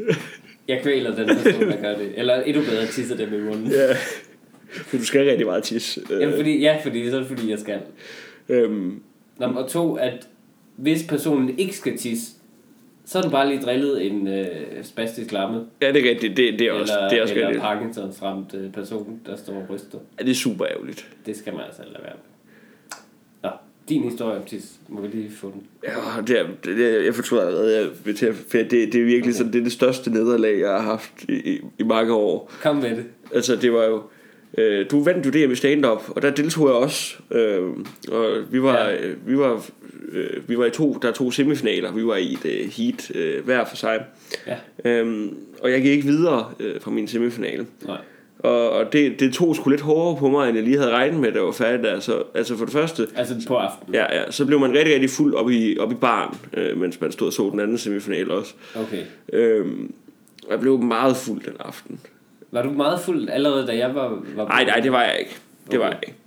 [0.68, 2.12] Jeg kvæler den person, der gør det.
[2.16, 3.68] Eller endnu bedre, tisser dem i munden.
[3.72, 3.88] ja.
[4.72, 6.02] For du skal rigtig meget tisse.
[6.12, 7.80] Øh, Jamen, fordi, ja, fordi så er det fordi, jeg skal.
[8.50, 9.02] øhm,
[9.40, 10.28] Nå, og to, at
[10.76, 12.32] hvis personen ikke skal tisse,
[13.06, 14.46] så har du bare lige drillet en øh,
[14.84, 15.66] spastisk lamme.
[15.82, 16.38] ja, det er rigtigt.
[16.38, 17.64] Det, det er også, eller, det er også eller rigtigt.
[17.64, 19.98] Parkinsons ramt øh, person, der står og ryster.
[20.20, 21.08] Ja, det er super ærgerligt.
[21.26, 22.24] Det skal man altså lade være med.
[23.44, 23.50] Nå,
[23.90, 24.72] din historie om tis.
[24.88, 25.64] Må vi lige få den?
[25.84, 28.96] Ja, det er, det er, jeg fortryder allerede, jeg vil til at, for det, det
[28.96, 32.14] er virkelig sådan, det er det største nederlag, jeg har haft i, i, i mange
[32.14, 32.52] år.
[32.62, 33.06] Kom med det.
[33.36, 34.04] Altså, det var jo...
[34.58, 37.16] Øh, du vandt jo DM i stand-up, og der deltog jeg også.
[37.32, 37.62] Øh,
[38.12, 39.06] og vi var, Ja.
[39.08, 39.66] øh, vi var,
[40.12, 41.92] øh, vi var i to, der er to semifinaler.
[41.94, 44.04] Vi var i et øh, heat øh, hver for sig.
[44.48, 44.56] Ja.
[44.86, 47.66] Øhm, og jeg gik ikke videre øh, fra min semifinale.
[47.88, 47.98] Nej.
[48.40, 51.20] Og, og det, det tog sgu lidt hårdere på mig, end jeg lige havde regnet
[51.20, 52.00] med, da jeg var færdig der.
[52.00, 53.96] Så, altså for det første, Altså på aftenen.
[53.96, 57.02] ja, ja, så blev man rigtig, rigtig fuld op i, op i baren, øh, mens
[57.02, 58.54] man stod og så den anden semifinal også.
[58.76, 59.02] Okay.
[59.34, 59.94] Øhm,
[60.46, 62.00] og jeg blev meget fuld den aften.
[62.52, 64.22] Var du meget fuld allerede, da jeg var...
[64.36, 65.38] var Nej, nej, det var jeg ikke.
[65.72, 66.18] Det var jeg ikke.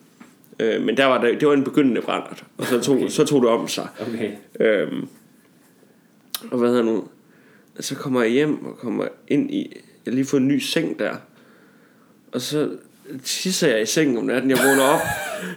[0.61, 3.09] Øh, men der var der, det var en begyndende brændert, og så tog, Okay.
[3.09, 3.89] så tog det om sig.
[4.01, 4.31] Okay.
[4.61, 5.09] Øhm,
[6.51, 7.05] og hvad hedder nu?
[7.81, 9.72] Så kommer jeg hjem og kommer ind i...
[10.07, 11.14] Jeg har lige fået en ny seng der.
[12.33, 12.68] Og så
[13.25, 14.51] tisser jeg i sengen om natten.
[14.51, 15.01] Jeg vågner op,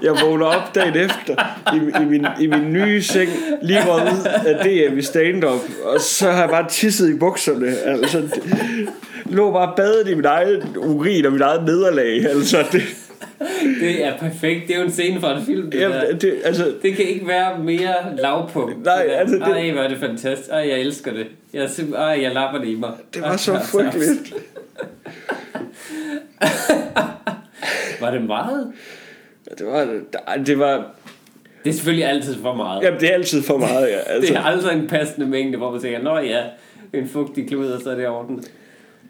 [0.02, 1.36] jeg vågner op dagen efter
[1.74, 3.30] i, i, min, i min nye seng,
[3.62, 5.60] lige røget ud af DM i stand-up.
[5.84, 7.78] Og så har jeg bare tisset i bukserne.
[7.78, 8.42] Altså,
[9.30, 12.26] lå bare badet i min egen urin og mit eget nederlag.
[12.26, 12.82] Altså, det,
[13.82, 14.68] Det er perfekt.
[14.68, 15.90] Det er jo en scene fra en film, det der.
[16.04, 18.86] jeg, det, altså, Det kan ikke være mere lavpunkt.
[18.86, 19.18] Nej, det der.
[19.18, 20.50] altså, det- Ej, hvor er det fantastisk.
[20.52, 21.26] Ej, jeg elsker det.
[21.54, 22.92] Jeg, er simp- ej, jeg lapper det i mig.
[23.14, 24.34] det var Ej, så ej, frygteligt.
[28.02, 28.72] Var det meget?
[29.58, 29.88] Det var,
[30.46, 30.86] det var,
[31.64, 32.84] Det er selvfølgelig altid for meget.
[32.84, 33.98] jamen, det er altid for meget, ja.
[33.98, 34.28] Altså.
[34.34, 36.42] Det er aldrig en passende mængde, hvor man tænker, nå ja,
[36.94, 38.44] en fugtig klud, og så er det i orden.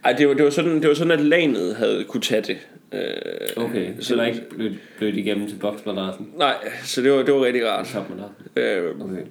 [0.03, 2.57] Ej, det var, det var, sådan, det var sådan, at lanet havde kunne tage det.
[2.93, 6.27] Øh, Okay, så det var ikke blødt, blødt igennem til boksmadrassen.
[6.37, 7.97] Nej, så det var, det var rigtig rart.
[8.55, 9.21] Øh, Okay.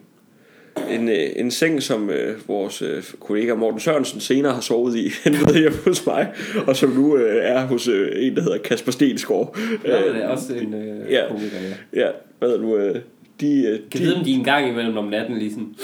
[0.90, 5.08] en, øh, en seng, som øh, vores øh, kollega Morten Sørensen senere har sovet i,
[5.24, 6.32] hentede hjemme hos mig,
[6.66, 9.58] og som nu øh, er hos øh, en, der hedder Kasper Stensgaard.
[9.84, 11.28] Nå, det er også en øh, ja.
[11.28, 11.56] komiker,
[11.92, 12.00] ja.
[12.00, 13.00] Ja, hvad ved du, øh,
[13.40, 15.74] de, øh, Kan de, vide, om de en gang imellem om natten lige sådan...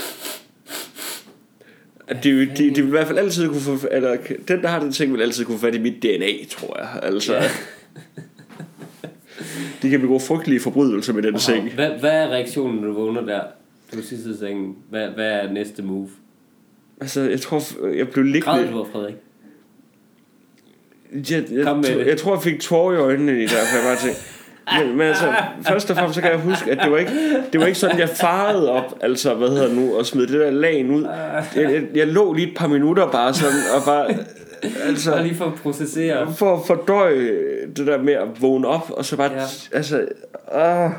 [2.08, 4.16] de, de, de, de vil i hvert fald altid kunne få, eller
[4.48, 6.88] den, der har den ting, vil altid kunne få fat i mit DNA, tror jeg.
[7.02, 7.42] Altså, Ja.
[9.82, 11.74] de kan begå frygtelige forbrydelser med den seng.
[11.74, 13.40] Hvad, hvad er reaktionen, når du vågner der?
[13.94, 14.76] Du sidder i sengen.
[14.90, 16.08] Hvad, hvad er næste move?
[17.00, 18.78] Altså, jeg tror, jeg blev Græd liggende...
[18.78, 19.14] du, Frederik?
[21.12, 23.96] Jeg, jeg, jeg, jeg tror, jeg fik tårer i øjnene i der, for jeg bare
[23.96, 24.20] tænkte...
[24.78, 25.32] Men, men altså,
[25.68, 27.12] først og fremmest så kan jeg huske, at det var ikke,
[27.52, 30.50] det var ikke sådan, jeg farede op, altså, hvad hedder nu, og smed det der
[30.50, 31.04] lagen ud.
[31.04, 34.08] Jeg, jeg, jeg lå lige et par minutter bare sådan, og bare,
[34.86, 36.32] altså, Bare lige for at processere.
[36.34, 37.30] for at fordøje
[37.76, 39.38] det der med at vågne op, og så bare, Ja.
[39.38, 39.76] ja.
[39.76, 40.06] altså,
[40.52, 40.90] ah,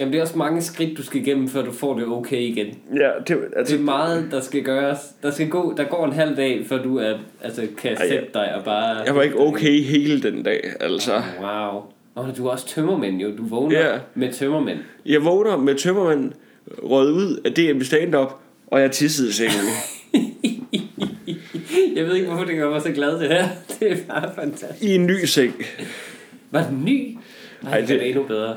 [0.00, 2.66] Jamen, det er også mange skridt, du skal igennem, før du får det okay igen.
[2.96, 4.98] ja, det, altså, Det er meget, der skal gøres.
[5.22, 8.54] Der, skal gå, der går en halv dag, før du er, altså, kan sætte dig
[8.54, 8.96] og bare...
[9.06, 11.12] jeg var ikke okay hele den dag, altså.
[11.40, 11.82] Wow.
[12.18, 13.36] Og du er også tømmermænd jo.
[13.38, 13.98] Du vågner Ja.
[14.14, 14.78] med tømmermænd.
[15.06, 16.32] Jeg vågner med tømmermand
[16.82, 18.32] røget ud af DM stand-up,
[18.66, 19.60] og jeg tissede i sengen.
[21.96, 23.48] Jeg ved ikke, hvorfor det gør mig så glad det her.
[23.80, 24.82] Det er bare fantastisk.
[24.84, 25.54] I en ny seng.
[26.50, 27.16] Var den ny?
[27.62, 28.56] Nej, Ej, det, det- er endnu bedre.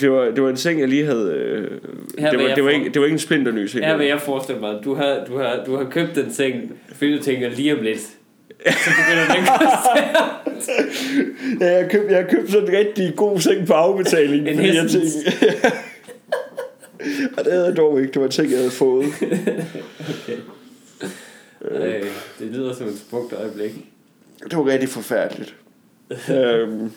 [0.00, 1.32] Det var, det var en seng, jeg lige havde...
[1.34, 1.70] Øh,
[2.18, 3.84] Her det, var, det, var få- ikke, det var ikke en splinter ny seng.
[3.84, 7.16] Her vil jeg forestille mig, du har, du har, du har købt den seng, fordi
[7.16, 8.00] du tænker lige om lidt.
[8.72, 10.00] Så begynder den koste.
[11.64, 14.48] Ja, jeg købte, jeg købte sådan en rigtig god seng på afbetaling.
[14.48, 15.08] En fordi jeg tænkte,
[17.38, 18.12] og det havde jeg dog ikke.
[18.12, 19.06] Det var ting, jeg havde fået.
[21.70, 22.02] Øh,
[22.38, 23.72] det lyder som et smukt øjeblik.
[24.44, 25.54] Det var rigtig forfærdeligt.
[26.30, 26.92] øhm,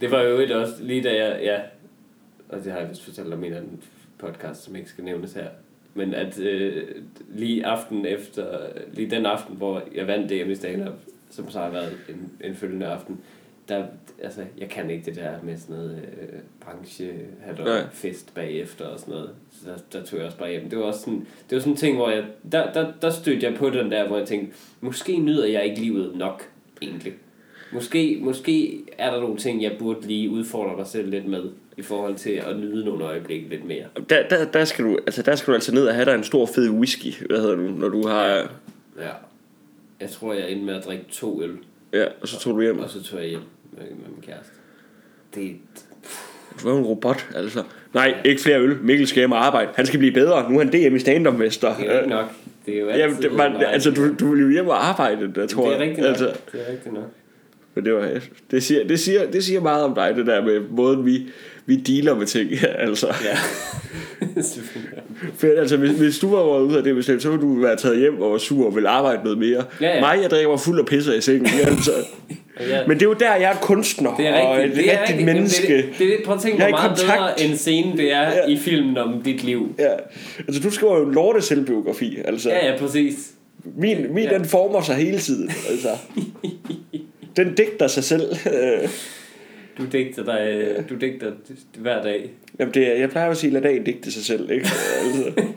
[0.00, 1.58] Det var jo et også lige da jeg, ja,
[2.48, 3.82] og det har jeg vist fortalt om en anden
[4.18, 5.46] podcast, som ikke skal nævnes her,
[5.94, 6.82] men at øh,
[7.34, 8.58] lige aften efter,
[8.92, 10.98] lige den aften, hvor jeg vandt DM i stand-up,
[11.30, 13.20] som så har været en, en følgende aften,
[13.68, 13.84] der,
[14.22, 17.12] altså, jeg kan ikke det der med sådan noget øh, branche,
[17.58, 17.86] Nej.
[17.92, 19.30] fest bagefter og sådan noget.
[19.50, 20.70] Så der, der tog jeg også bare hjem.
[20.70, 23.46] Det var også sådan, det var sådan en ting, hvor jeg, der, der, der stødte
[23.46, 26.48] jeg på den der, hvor jeg tænkte, måske nyder jeg ikke livet nok,
[26.82, 27.12] egentlig.
[27.72, 31.82] Måske, måske er der nogle ting, jeg burde lige udfordre mig selv lidt med, i
[31.82, 33.84] forhold til at nyde nogle øjeblikke lidt mere.
[34.10, 36.24] der, der, der, skal du, altså, der skal du altså ned og have dig en
[36.24, 38.26] stor fed whisky, hvad hedder du, når du har...
[38.26, 39.10] Ja.
[40.00, 41.50] Jeg tror, jeg endte med at drikke to øl,
[41.92, 42.78] Ja, og så tog du hjem.
[42.78, 43.40] og så tog jeg hjem
[43.72, 44.52] med, med min kæreste.
[45.34, 45.56] Det,
[46.62, 47.62] Du er en robot, altså.
[47.94, 48.76] Nej, ikke flere øl.
[48.82, 49.70] Mikkel skal hjem og arbejde.
[49.74, 50.50] Han skal blive bedre.
[50.50, 51.76] Nu er han DM i stand-up-mester.
[51.76, 52.26] Det er ikke nok.
[52.66, 55.32] Det er jo altid Jamen, det, man, altså, du, du vil jo hjem og arbejde,
[55.34, 55.88] der tror det er jeg.
[55.88, 56.08] rigtigt nok.
[56.08, 57.04] Altså, Det er rigtigt nok.
[57.74, 58.20] men det, var,
[58.50, 61.26] det, siger, det, siger, det siger meget om dig, det der med måden, vi,
[61.66, 62.50] vi dealer med ting.
[62.78, 63.06] altså.
[63.06, 63.36] Ja.
[64.42, 65.58] Selvfølgelig.
[65.60, 68.20] Altså, hvis, hvis du var ude af det bestemt, så ville du være taget hjem
[68.22, 69.64] og var sur og ville arbejde noget mere.
[69.80, 70.00] Ja, ja.
[70.00, 71.46] Mig, jeg drikker fuld af pisser i sengen.
[71.66, 71.92] altså.
[72.56, 74.78] Og jeg, Men det er jo der, jeg er kunstner det er og rigtigt.
[74.78, 75.36] et det er rigtigt rigtigt.
[75.36, 75.76] menneske.
[75.76, 77.36] Det, det, det, prøv at tænke, Jeg hvor meget kontakt.
[77.36, 78.46] bedre en scene det er Ja.
[78.48, 79.74] i filmen om dit liv.
[79.78, 79.90] Ja,
[80.48, 82.18] altså du skriver jo en lorte selvbiografi.
[82.24, 83.14] Altså, Ja, ja, præcis.
[83.76, 84.34] min, min Ja.
[84.38, 85.50] den former sig hele tiden.
[85.70, 85.88] Altså.
[87.36, 88.22] Den digter sig selv.
[89.78, 91.32] Øh, Du digter dig, du digter
[91.78, 92.30] hver dag.
[92.58, 94.50] Jamen det, jeg plejer at sige, lad dagen digte sig selv.
[94.50, 94.66] Ikke?
[95.04, 95.42] Altså.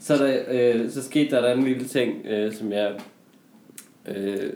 [0.00, 2.92] Så, der, øh, så skete der, en lille ting, øh, som jeg
[4.16, 4.50] øh,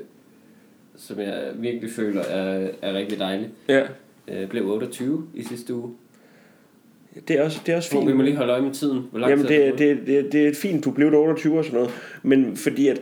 [0.97, 3.49] som jeg virkelig føler er, er rigtig dejlig.
[3.69, 3.83] Ja,
[4.29, 5.91] Jeg blev 28 i sidste uge.
[7.29, 8.07] det er også, det er også Fint.
[8.09, 9.03] Vi må lige holde øje med tiden.
[9.11, 11.65] Hvor lang Jamen tid er det, det, det, det er fint, du blev 28 og
[11.65, 11.95] sådan noget.
[12.23, 13.01] Men fordi at,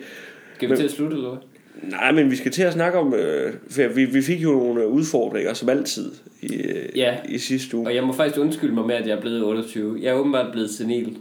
[0.55, 1.38] Skal vi til at slutte, eller hvad?
[1.83, 4.89] Nej, men vi skal til at snakke om, øh, for vi, vi fik jo nogle
[4.89, 6.11] udfordringer som altid
[6.43, 7.14] i, øh, Ja.
[7.29, 7.87] i sidste uge.
[7.89, 9.99] Og jeg må faktisk undskylde mig med, at jeg er blevet 28.
[10.03, 11.16] Jeg er åbenbart blevet senil.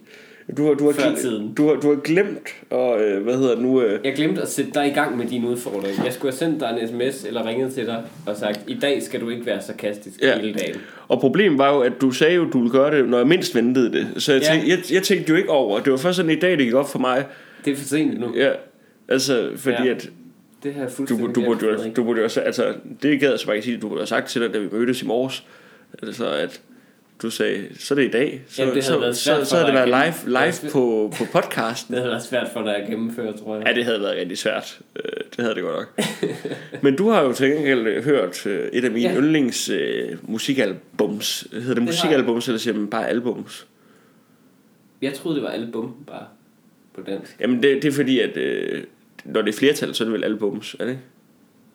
[0.57, 1.53] Du har, du har, Før glemt, tiden.
[1.53, 4.47] du har, du har glemt, og øh, hvad hedder det nu, øh, Jeg glemte at
[4.49, 6.03] sætte dig i gang med dine udfordringer.
[6.03, 9.03] Jeg skulle have sendt dig en sms eller ringet til dig og sagt, i dag
[9.03, 10.39] skal du ikke være sarkastisk Ja.
[10.39, 10.75] hele dagen.
[11.07, 13.27] Og problemet var jo, at du sagde jo, at du ville gøre det, når jeg
[13.27, 14.07] mindst ventede det.
[14.23, 14.47] Så jeg, Ja.
[14.51, 15.79] tænkte, jeg, jeg tænkte jo ikke over.
[15.79, 17.25] Det var først sådan i dag, det gik op for mig.
[17.65, 18.27] Det er for sent nu.
[18.35, 18.49] Ja,
[19.07, 19.91] altså, fordi Ja.
[19.91, 20.09] at
[20.63, 21.95] Det her er du, fuldstændig du, burde jo, Frederik.
[21.95, 24.27] du burde også, altså, det gad jeg så bare ikke sige, du burde have sagt
[24.29, 25.43] til dig, da vi mødtes i morges.
[26.03, 26.61] Altså, at
[27.21, 28.41] du sagde, så er det i dag.
[28.47, 29.87] Så, Jamen, det havde så, været så, så, havde det været
[30.27, 31.93] live, live på, på podcasten.
[31.95, 33.67] Det havde været svært for dig at gennemføre, tror jeg.
[33.67, 34.79] Ja, det havde været rigtig svært.
[34.95, 35.03] Øh,
[35.35, 36.05] Det havde det godt nok.
[36.83, 39.17] Men du har jo til gengæld hørt øh, et af mine Ja.
[39.17, 41.47] yndlings øh, musikalbums.
[41.51, 43.67] Hedder det musikalbums, eller siger man bare albums?
[45.01, 46.25] Jeg troede, det var album, bare
[46.93, 47.37] på dansk.
[47.39, 48.83] Jamen, det, det er fordi, at øh,
[49.25, 51.03] når det er flertal, så er det vel albums, er det ikke?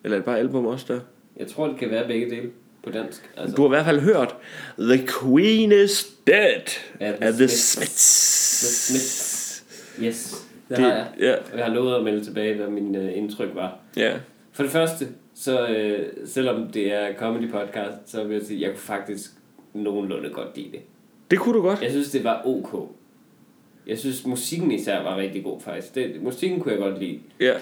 [0.03, 0.99] Eller er det bare album også der?
[1.37, 2.49] Jeg tror, det kan være begge dele
[2.83, 3.29] på dansk.
[3.37, 4.35] Altså, Du har i hvert fald hørt
[4.79, 6.61] The Queen is Dead
[6.99, 8.59] Ja, The af The Smiths.
[8.59, 9.63] The Smiths.
[10.03, 11.07] Yes, det, det har jeg.
[11.19, 13.77] Ja, Og jeg har lovet at melde tilbage, hvad min øh, indtryk var.
[13.97, 14.13] ja.
[14.51, 18.61] For det første, så øh, selvom det er comedy podcast, så vil jeg sige, at
[18.61, 19.31] jeg kunne faktisk
[19.73, 20.79] nogenlunde godt lide det.
[21.31, 21.81] Det kunne du godt.
[21.81, 22.89] Jeg synes, det var ok.
[23.87, 25.95] Jeg synes, musikken især var rigtig god faktisk.
[25.95, 27.19] Det, musikken kunne jeg godt lide.
[27.39, 27.53] Ja,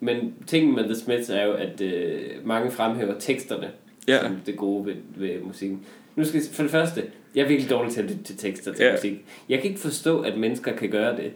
[0.00, 3.70] Men tingen med The Smiths er jo, at øh, mange fremhæver teksterne
[4.08, 4.20] Ja.
[4.22, 5.80] som det gode ved, ved musikken.
[6.16, 7.02] Nu skal jeg, for det første,
[7.34, 8.92] jeg er virkelig dårlig til at lytte til tekster til Ja.
[8.92, 9.24] musik.
[9.48, 11.30] Jeg kan ikke forstå, at mennesker kan gøre det.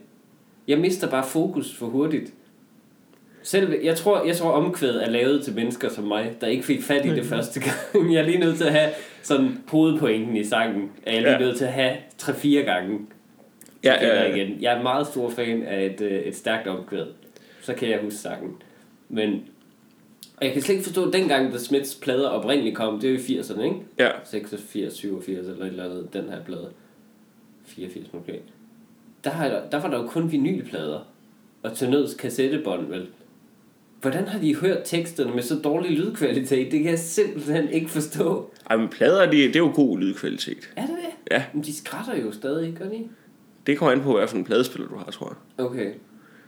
[0.68, 2.32] Jeg mister bare fokus for hurtigt.
[3.42, 6.82] Selv, jeg tror, jeg tror omkvædet er lavet til mennesker som mig, der ikke fik
[6.82, 8.12] fat i det første gang.
[8.12, 8.90] Jeg er lige nødt til at have
[9.22, 10.90] sådan hovedpointen i sangen.
[11.06, 11.38] Er jeg lige Ja.
[11.38, 12.98] nødt til at have 3-4 gange.
[13.84, 14.62] Ja, Ja, ja, igen.
[14.62, 17.06] Jeg er meget stor fan af et, øh, et stærkt omkvæd.
[17.62, 18.62] Så kan jeg huske sangen.
[19.08, 19.42] Men
[20.36, 23.12] og jeg kan slet ikke forstå, at dengang The Smiths plader oprindeligt kom, det er
[23.12, 23.76] jo i 80'erne, ikke?
[23.98, 24.10] ja.
[24.24, 26.70] 86, 87 eller et eller andet, den her plade.
[27.66, 28.40] 84 måske.
[29.24, 31.00] Der, har, der, der var der jo kun vinylplader.
[31.62, 33.06] Og til nøds kassettebånd, vel?
[34.00, 36.72] Hvordan har de hørt teksterne med så dårlig lydkvalitet?
[36.72, 38.50] Det kan jeg simpelthen ikke forstå.
[38.70, 40.70] Ej, men plader, det, det er jo god lydkvalitet.
[40.76, 41.34] Er det det?
[41.34, 41.44] Ja.
[41.52, 43.08] Men de skrætter jo stadig, gør de?
[43.68, 45.64] Det kommer an på, hvad for en pladespiller du har, tror jeg.
[45.66, 45.90] Okay.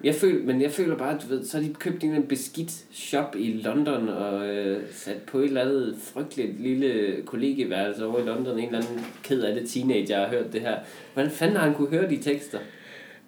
[0.05, 2.15] Jeg føler, men jeg føler bare, at du ved, så har de købt en eller
[2.17, 8.07] anden beskidt shop i London og øh, sat på et eller andet frygteligt lille kollegieværelse
[8.07, 8.59] over i London.
[8.59, 10.75] En eller anden ked af det teenager har hørt det her.
[11.15, 12.59] Hvordan fanden har han kunne høre de tekster?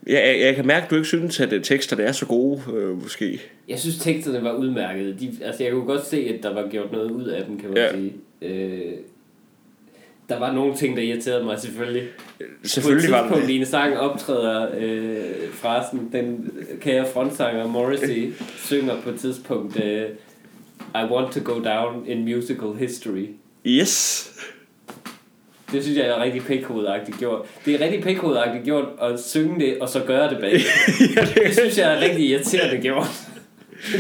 [0.07, 2.61] Jeg, jeg, jeg kan mærke, at du ikke synes, at øh, teksterne er så gode,
[2.75, 3.41] øh, måske.
[3.69, 5.17] Jeg synes, teksterne var udmærkede.
[5.21, 7.69] De, altså, jeg kunne godt se, at der var gjort noget ud af dem, kan
[7.69, 7.93] man Ja.
[7.97, 8.13] sige.
[8.43, 8.93] Øh,
[10.33, 12.03] der var nogle ting, der irriterede mig selvfølgelig.
[12.65, 13.55] Selvfølgelig på et var det tidspunkt det.
[13.55, 15.21] i en sang optræder øh,
[15.53, 20.09] frasen, den kære frontsanger Morrissey synger på et tidspunkt øh,
[20.95, 23.27] I want to go down in musical history.
[23.67, 24.29] Yes.
[25.73, 27.41] Det synes jeg er rigtig pikhovedagtigt gjort.
[27.65, 30.53] Det er rigtig pikhovedagtigt gjort at synge det, og så gøre det bag.
[31.17, 33.07] ja, det, Det synes jeg er rigtig irriterende gjort.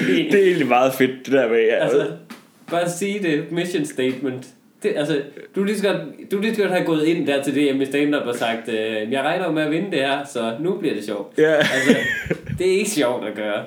[0.07, 1.59] Det er egentlig meget fedt, det der med...
[1.59, 1.75] Ja.
[1.75, 2.11] Altså,
[2.71, 4.47] bare sige det, mission statement.
[4.83, 5.23] Det, altså,
[5.57, 6.01] du lige så godt,
[6.33, 9.13] du lige så godt have gået ind der til DM i stand-up og sagt, øh,
[9.13, 11.39] jeg regner med at vinde det her, så nu bliver det sjovt.
[11.39, 11.55] Ja.
[11.55, 11.97] Altså,
[12.59, 13.65] det er ikke sjovt at gøre.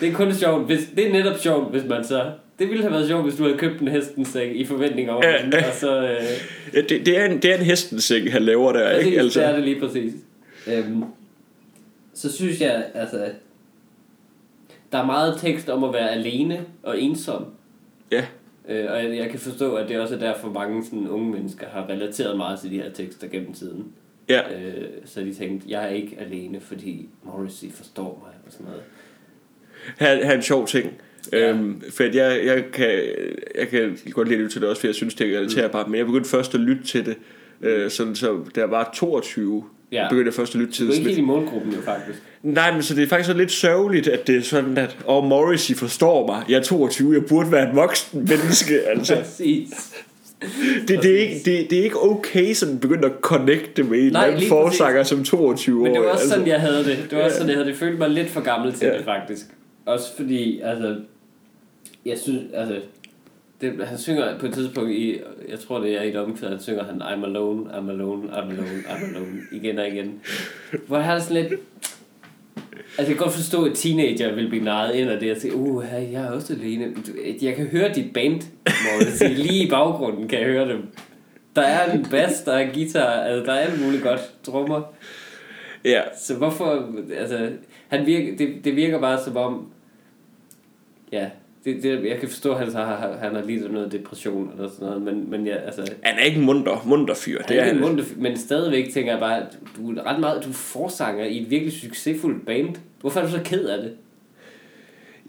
[0.00, 2.30] Det er kun sjovt, hvis, det er netop sjovt, hvis man så...
[2.58, 5.22] Det ville have været sjovt, hvis du havde købt en hestens seng i forventning om,
[5.22, 5.42] Ja.
[5.42, 6.02] vinde, og så...
[6.02, 6.16] Øh,
[6.74, 9.20] ja det, det, er en, det er en hestenseng, han laver der, præcis, ikke?
[9.20, 9.40] altså.
[9.40, 10.12] det er det lige præcis.
[10.66, 11.04] Øhm,
[12.14, 13.30] så synes jeg, altså...
[14.92, 17.46] Der er meget tekst om at være alene og ensom.
[18.12, 18.24] ja.
[18.68, 21.66] Øh, og jeg, jeg kan forstå, at det også er derfor mange sådan, unge mennesker
[21.68, 23.92] har relateret meget til de her tekster gennem tiden.
[24.28, 24.40] Ja.
[24.40, 28.82] Øh, så de tænkte, jeg er ikke alene, fordi Morrissey forstår mig og sådan noget.
[29.98, 30.92] Her er en sjov ting.
[31.32, 31.50] Ja.
[31.50, 32.88] Øhm, for at jeg, jeg, kan,
[33.54, 35.86] jeg kan godt lide til det også, for jeg synes, det er relaterbart.
[35.86, 35.90] Mm.
[35.90, 37.16] Men jeg begyndte først at lytte til det,
[37.60, 40.02] øh, sådan, så jeg var 22, Ja.
[40.02, 40.08] ja.
[40.08, 40.98] begyndte jeg først at lytte til Du er det.
[40.98, 42.22] ikke helt i målgruppen jo faktisk.
[42.42, 45.24] Nej, men så det er faktisk så lidt sørgeligt, at det er sådan, at oh,
[45.24, 46.42] Morrissey forstår mig.
[46.48, 48.80] Jeg er 22, jeg burde være et voksen menneske.
[48.90, 49.68] Altså, Præcis.
[50.88, 54.04] det, det, er ikke, det, det er ikke okay sådan begyndt at connecte med en
[54.06, 55.84] eller Nej, anden lige forsanger som 22 år.
[55.84, 56.34] Men det var også altså.
[56.34, 56.98] sådan, jeg havde det.
[57.10, 57.38] Det var også Ja.
[57.38, 57.72] sådan, jeg havde det.
[57.72, 58.96] Jeg følte mig lidt for gammel til Ja.
[58.96, 59.46] det, faktisk.
[59.86, 60.96] Også fordi, altså...
[62.06, 62.76] Jeg synes, altså...
[63.60, 65.20] Det, han synger på et tidspunkt i...
[65.48, 68.50] Jeg tror, det er i et omkvæd, han synger han I'm alone, I'm alone, I'm
[68.50, 69.40] alone, I'm alone.
[69.52, 70.20] Igen og igen.
[70.86, 71.60] Hvor han er sådan lidt...
[72.72, 75.54] Altså, jeg kan godt forstå, at teenager vil blive narret ind af det og sige,
[75.54, 76.94] uh, jeg er også alene.
[77.42, 79.22] Jeg kan høre dit band, Morris.
[79.36, 80.82] Lige i baggrunden kan jeg høre dem.
[81.56, 84.20] Der er en bass, der er guitar, altså der er alt muligt godt.
[84.42, 84.82] Trummer.
[85.84, 87.50] Ja, Så hvorfor, altså,
[87.88, 89.66] han virker, det, det virker bare som om,
[91.12, 91.30] ja,
[91.64, 94.70] det, det, jeg kan forstå, at han, har, han har lidt af noget depression eller
[94.70, 97.38] sådan noget, men, men ja, altså, han er ikke en munter, munter fyr.
[97.38, 97.80] det Det er er han.
[97.80, 99.42] mundt, men stadigvæk tænker jeg bare,
[99.76, 102.68] du er ret meget, du er forsanger i et virkelig succesfuldt band.
[103.00, 103.92] Hvorfor er du så ked af det?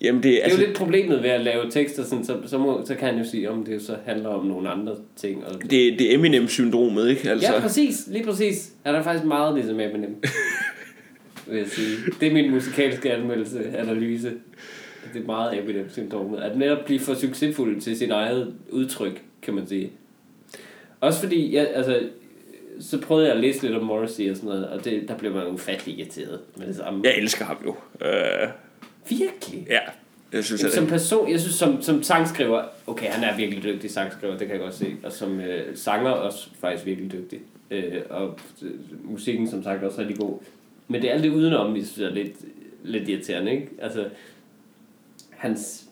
[0.02, 2.58] Jamen det, Det er altså, jo lidt problemet ved at lave tekster, sådan, så, så,
[2.58, 5.46] må, så kan han jo sige, om det så handler om nogle andre ting.
[5.46, 7.30] Og, det, det er Eminem-syndromet, ikke?
[7.30, 8.08] Altså, Ja, præcis.
[8.08, 8.72] Lige præcis.
[8.86, 10.16] Han er faktisk meget ligesom Eminem.
[11.48, 11.98] vil jeg sige.
[12.20, 14.32] Det er min musikalske anmeldelse, analyse.
[15.14, 16.40] Det er meget Eminem-syndromet.
[16.40, 19.92] At netop blive for succesfuld til sit eget udtryk, kan man sige.
[21.02, 22.02] Også fordi, jeg, altså,
[22.80, 25.34] så prøvede jeg at læse lidt om Morrissey og sådan noget, og det, der blev
[25.34, 27.02] man ufattelig irriteret med det samme.
[27.04, 27.70] jeg elsker ham jo.
[27.70, 28.50] Uh,
[29.10, 29.68] Virkelig?
[29.70, 29.80] ja,
[30.34, 34.38] jeg synes, Som person, jeg synes som, som sangskriver, okay, han er virkelig dygtig sangskriver,
[34.38, 34.96] det kan jeg godt se.
[35.04, 37.40] Og som øh, sanger også faktisk virkelig dygtig.
[37.72, 38.72] Øh, og øh,
[39.04, 40.40] musikken som sagt også rigtig god.
[40.88, 42.34] Men det er alt det udenom, vi synes er lidt,
[42.84, 43.68] lidt irriterende, ikke?
[43.82, 44.06] Altså,
[45.40, 45.90] hans...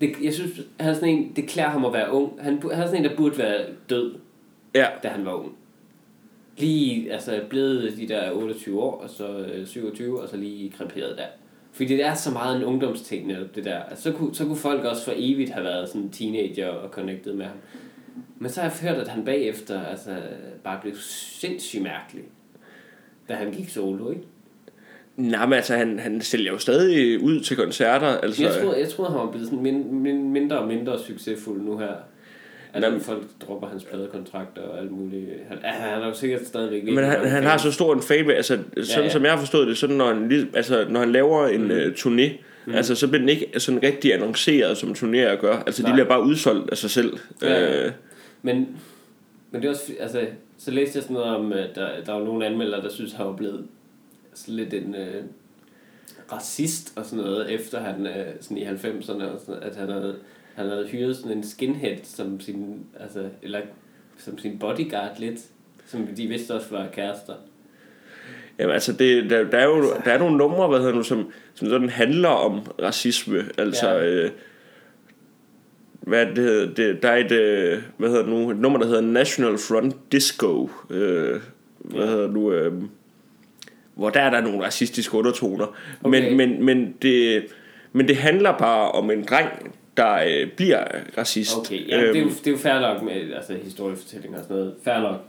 [0.00, 2.32] Det, jeg synes, han er sådan en, det klæder ham at være ung.
[2.40, 4.14] Han, han er sådan en, der burde være død,
[4.74, 5.56] ja, da han var ung.
[6.56, 11.18] Lige, altså blevet de der 28 år, og så øh, 27, og så lige kreperet
[11.18, 11.26] der.
[11.72, 13.82] Fordi det er så meget en ungdomsting netop, det der.
[13.82, 17.34] Altså, så, kunne, så kunne folk også for evigt have været sådan teenager og connected
[17.34, 17.56] med ham.
[18.38, 20.22] Men så har jeg hørt, at han bagefter altså,
[20.64, 20.94] bare blev
[21.40, 22.24] sindssygt mærkelig,
[23.28, 24.22] da han gik solo, ikke?
[25.18, 28.06] Nej, men altså, han, han sælger jo stadig ud til koncerter.
[28.06, 31.62] Altså, Jeg troede, jeg troede han var blevet sådan min, min, mindre og mindre succesfuld
[31.62, 31.92] nu her.
[32.74, 35.26] Altså, Jamen- folk dropper hans pladekontrakter og alt muligt.
[35.48, 38.58] Han, han er jo sikkert stadigvæk men han, han har så stor en fan altså,
[38.82, 39.08] sådan Ja, ja.
[39.08, 41.70] som jeg har forstået det, sådan når han, lige- altså, når han laver en mm.
[41.70, 42.32] uh, turné,
[42.66, 42.74] mm.
[42.74, 45.56] altså, så bliver den ikke sådan rigtig annonceret, som turnéer gør.
[45.66, 45.90] Altså, Nej.
[45.90, 47.12] de bliver bare udsolgt af sig selv.
[47.42, 47.86] Ja, ja.
[47.86, 47.92] Øh,
[48.42, 48.54] Men,
[49.50, 50.20] men det er også, altså,
[50.58, 53.26] så læste jeg sådan noget om, at der, der var nogle anmeldere, der synes, han
[53.26, 53.64] var blevet
[54.38, 55.24] sådan lidt en øh,
[56.32, 60.16] racist og sådan noget, efter han øh, sådan i 90'erne, og sådan, at han havde,
[60.54, 63.60] han havde hyret sådan en skinhead som sin, altså, eller
[64.18, 65.40] som sin bodyguard lidt,
[65.86, 67.34] som de vidste også var kærester.
[68.58, 71.30] Jamen altså, det, der, der, er jo der er nogle numre, hvad hedder nu, som,
[71.54, 73.44] som sådan handler om racisme.
[73.58, 74.06] Altså, Ja.
[74.06, 74.30] øh,
[76.00, 76.74] hvad det, hedder?
[76.74, 80.70] det, der er et, øh, hvad hedder nu, et nummer, der hedder National Front Disco.
[80.90, 81.40] Øh,
[81.78, 82.06] hvad Ja.
[82.10, 82.82] hedder nu, øh,
[83.98, 85.66] hvor der er der nogle racistiske undertoner.
[86.04, 86.20] Okay.
[86.20, 87.44] Men, men, men, det,
[87.92, 89.48] men det handler bare om en dreng,
[89.96, 90.84] der øh, bliver
[91.18, 91.56] racist.
[91.58, 94.44] Okay, ja, det, er jo, Øhm, det er jo fair nok med altså, historiefortællinger og
[94.44, 94.74] sådan noget.
[94.84, 95.20] Fair nok.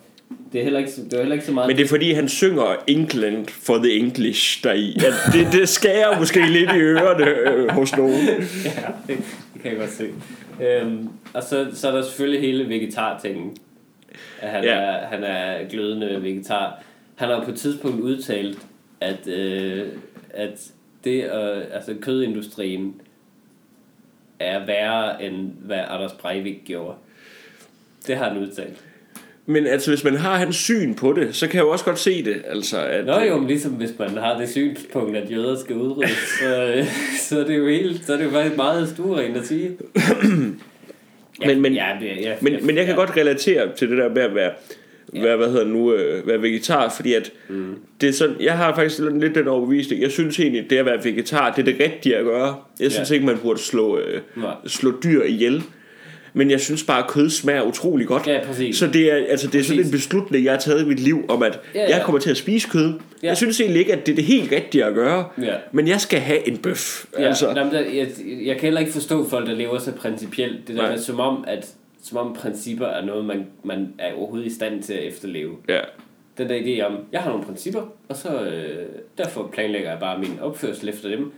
[0.53, 1.67] Det er heller ikke, det er heller ikke så meget...
[1.67, 4.97] Men det er fordi, han synger England for the English deri.
[5.01, 8.25] Ja, det, det skærer måske lidt i ørerne øh, hos nogen.
[8.65, 9.17] ja, det,
[9.53, 10.07] det kan jeg godt se.
[10.63, 13.57] Øhm, og så, så er der selvfølgelig hele vegetar-tingen.
[14.41, 14.73] At han, Ja.
[14.73, 16.83] er, han er glødende vegetar.
[17.19, 18.57] Han har på et tidspunkt udtalt,
[19.01, 19.87] at, øh,
[20.33, 20.67] at
[21.03, 22.93] det, øh, altså kødindustrien
[24.39, 26.95] er værre end hvad Anders Breivik gjorde.
[28.07, 28.77] Det har han udtalt.
[29.45, 31.99] Men altså, hvis man har hans syn på det, så kan jeg jo også godt
[31.99, 32.41] se det.
[32.47, 36.17] Altså, at, Nå jo, men ligesom hvis man har det synspunkt, at jøder skal udryddes,
[36.41, 36.85] så, øh,
[37.29, 39.77] så er det jo helt, så er det jo faktisk meget stuerent at sige.
[41.45, 42.99] Men- men- ja, det- ja, men, men jeg kan ja.
[43.05, 44.51] godt relatere til det der med at være,
[45.13, 45.21] Ja.
[45.21, 47.75] være hvad hedder nu, øh, være vegetar, fordi at mm.
[48.01, 51.03] det er sådan, jeg har faktisk lidt den overbevisning, jeg synes egentlig, det at være
[51.03, 52.55] vegetar, det er det rigtige at gøre.
[52.79, 53.13] Jeg synes Ja.
[53.13, 54.53] ikke, man burde slå, øh, Nej.
[54.67, 55.63] slå dyr ihjel.
[56.33, 58.27] men jeg synes bare, at kød smager utrolig godt.
[58.27, 58.77] Ja, præcis.
[58.77, 61.25] Så det er, altså, det er sådan en beslutning, jeg har taget i mit liv,
[61.29, 62.93] om at Ja, ja, jeg kommer til at spise kød.
[63.23, 63.27] Ja.
[63.27, 65.53] Jeg synes egentlig ikke, at det er det helt rigtige at gøre, Ja.
[65.71, 67.05] men jeg skal have en bøf.
[67.19, 68.07] Ja, altså, jamen, jeg,
[68.45, 70.67] jeg kan heller ikke forstå folk, der lever så principielt.
[70.67, 70.91] Det der Nej.
[70.91, 71.67] med, som om, at
[72.01, 75.57] som om principper er noget, man, man er overhovedet i stand til at efterleve.
[75.69, 75.79] ja.
[76.37, 78.85] Den der idé om, jeg har nogle principper, og så øh,
[79.17, 81.31] derfor planlægger jeg bare min opførsel efter dem.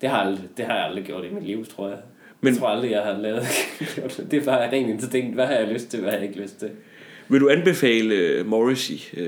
[0.00, 1.98] Det har, aldrig, det har jeg aldrig gjort i mit liv, tror jeg.
[2.40, 3.42] Men, jeg tror aldrig, jeg har lavet.
[4.30, 5.34] Det er bare rent instinkt.
[5.34, 6.70] Hvad har jeg lyst til, hvad har jeg ikke lyst til?
[7.30, 9.22] Vil du anbefale uh, Morrissey, uh,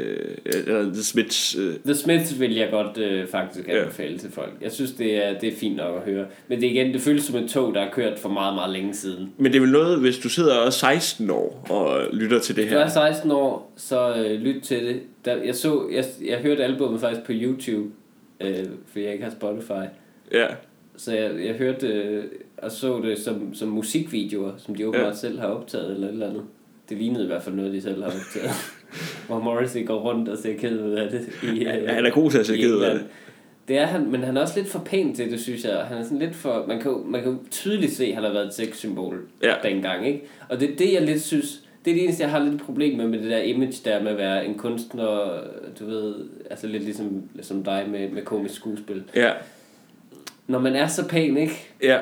[0.44, 1.56] eller The Smiths?
[1.56, 3.80] Uh, The Smiths vil jeg godt øh, faktisk Ja.
[3.80, 4.52] anbefale til folk.
[4.60, 6.26] Jeg synes, det er, det er fint nok at høre.
[6.48, 8.94] Men det igen, det føles som et tog, der er kørt for meget, meget længe
[8.94, 9.32] siden.
[9.38, 12.56] men det er vel noget, hvis du sidder og er 16 år og lytter til
[12.56, 12.90] det Hvis du er her.
[12.90, 15.00] 16 år, så øh, lyt til det.
[15.24, 17.88] Der, jeg, så, jeg, jeg hørte albumet faktisk på YouTube,
[18.40, 18.54] øh,
[18.92, 19.86] fordi jeg ikke har Spotify.
[20.32, 20.46] Ja.
[20.96, 22.24] Så jeg, jeg hørte øh,
[22.58, 25.16] og så det som, som musikvideoer, som de åbenbart ja.
[25.16, 26.42] selv har optaget eller et eller andet.
[26.90, 28.50] Det lignede i hvert fald noget, de selv har optaget.
[29.26, 31.28] Hvor Morrissey går rundt og ser ked ud af det.
[31.42, 33.04] I, øh, Ja, han er god til at se ked ud af det.
[33.68, 35.76] Det er han, men han er også lidt for pæn til det, synes jeg.
[35.76, 36.64] Han er sådan lidt for...
[36.68, 39.54] Man kan, man kan tydeligt se, at han har været et sexsymbol Ja.
[39.62, 40.22] dengang, ikke?
[40.48, 41.60] Og det er det, jeg lidt synes...
[41.84, 44.10] Det er det eneste, jeg har lidt problem med, med det der image der med
[44.10, 45.40] at være en kunstner,
[45.80, 46.14] du ved,
[46.50, 49.02] altså lidt ligesom, ligesom dig med, med komisk skuespil.
[49.14, 49.32] Ja.
[50.46, 51.68] Når man er så pæn, ikke?
[51.82, 51.98] Ja.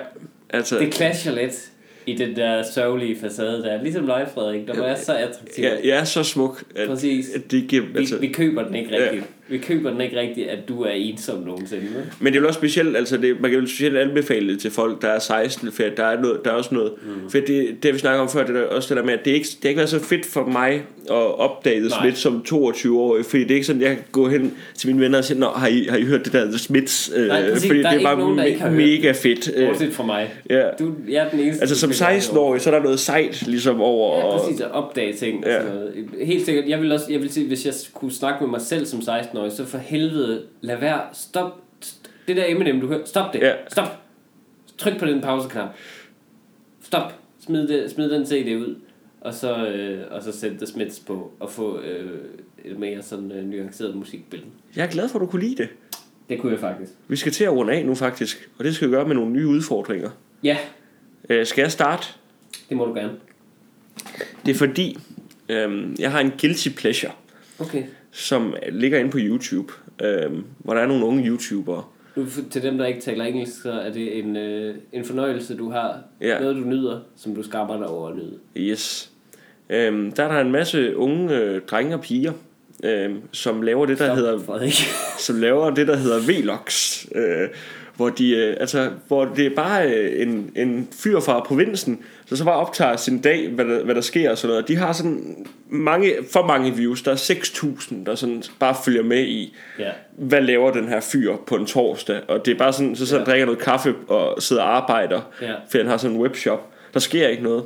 [0.51, 1.70] Altså, Det clasher lidt
[2.09, 3.82] i den der sørgelige facade der.
[3.82, 5.64] Ligesom dig, Frederik, der er så attraktiv.
[5.64, 7.34] ja, jeg er så smuk, at, Præcis.
[7.34, 7.82] at det giver...
[7.82, 9.20] Vi, Altså, vi køber den ikke Ja.
[9.51, 11.82] Vi køber den ikke rigtigt, at du er ensom nogensinde.
[11.82, 12.03] vel?
[12.20, 14.70] Men det er jo også specielt, altså det, man kan jo specielt anbefale det til
[14.70, 17.30] folk, der er 16, for der er, noget, der er også noget, mm.
[17.30, 19.30] for det, det vi snakker om før, det er også det der med, at det,
[19.30, 22.01] er ikke, det har ikke været så fedt for mig at opdage The Nej.
[22.01, 25.18] Smiths som 22-årig, fordi det er ikke sådan, jeg kan gå hen til mine venner
[25.18, 27.12] og sige, Nå, har I, har I hørt det der The Smiths?
[27.16, 27.66] Øh, Nej, præcis.
[27.66, 29.51] fordi Der er det er bare nogen, hørt mega fedt.
[29.57, 30.30] Øh, Bortset fra mig.
[30.51, 30.62] ja.
[30.78, 31.61] Du, jeg er den eneste.
[31.61, 34.18] Altså som der vil have 16-årig, så er der noget sejt ligesom over...
[34.18, 35.44] Ja, og- præcis, at opdage ting.
[35.46, 35.53] Ja.
[35.53, 35.61] Ja.
[35.61, 35.92] Sådan noget.
[36.22, 36.64] Helt sikkert.
[36.68, 39.03] Jeg vil også, jeg vil sige, hvis jeg kunne snakke med mig selv som
[39.39, 41.61] 16-årig, så for helvede, lad være, stop.
[42.28, 43.41] Det der Eminem, du hører, stop det.
[43.41, 43.53] Ja.
[43.68, 43.89] Stop.
[44.78, 45.68] Tryk på den pauseknap.
[46.82, 47.12] Stop.
[47.41, 48.76] Smid, det, smid den CD ud.
[49.20, 52.18] Og så, øh, og så sæt The Smiths på og få øh,
[52.64, 54.51] et mere sådan øh, nuanceret musikbillede.
[54.76, 55.68] Jeg er glad for, at du kunne lide det.
[56.28, 56.93] Det kunne jeg faktisk.
[57.09, 59.30] Vi skal til at runde af nu faktisk, og det skal vi gøre med nogle
[59.32, 60.11] nye udfordringer.
[60.43, 60.59] Ja,
[61.28, 62.07] Øh, skal jeg starte?
[62.68, 63.12] det må du gerne.
[64.47, 64.99] Det er fordi,
[65.49, 67.12] øhm, jeg har en guilty pleasure.
[67.59, 67.82] Okay.
[68.19, 71.85] Som ligger inde på YouTube, øhm, hvor der er nogle unge YouTubere.
[72.16, 75.71] Nu, til dem, der ikke taler engelsk, så er det en, øh, en fornøjelse, du
[75.71, 75.99] har.
[76.21, 76.41] Ja.
[76.41, 78.39] Noget, du nyder, som du skammer dig over at nyde.
[78.57, 79.11] Yes.
[79.71, 82.33] Øhm, der er der en masse unge øh, drenge og piger,
[82.85, 84.73] øhm, som laver det, der Stop, hedder Frederik.
[85.27, 87.09] som laver det, der hedder Vlogs.
[87.14, 87.49] Øh,
[87.99, 92.36] hvor, de, øh, altså, hvor det er bare øh, en, en fyr fra provinsen, der
[92.36, 94.68] så bare optager sin dag, hvad der, hvad der sker og sådan noget.
[94.68, 97.03] De har sådan mange, for mange views.
[97.03, 99.90] Der er 6.000, der sådan bare følger med i, Ja.
[100.16, 102.20] hvad laver den her fyr på en torsdag.
[102.28, 103.30] Og det er bare sådan, så han Ja.
[103.30, 105.53] drikker noget kaffe og sidder og arbejder, Ja.
[105.70, 106.70] for han har sådan en webshop.
[106.94, 107.64] Der sker ikke noget.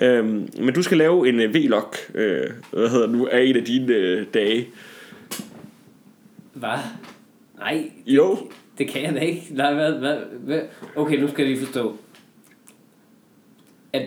[0.00, 3.56] Øhm, men du skal lave en øh, vlog, øh, hvad hedder det nu, af en
[3.56, 4.68] af dine øh, dage.
[6.52, 6.78] Hvad?
[7.58, 8.38] Nej, Jo,
[8.78, 9.42] det kan jeg da ikke.
[9.50, 10.60] Nej, hvad, hvad, hvad?
[10.96, 11.96] Okay, nu skal jeg lige forstå.
[13.92, 14.02] At,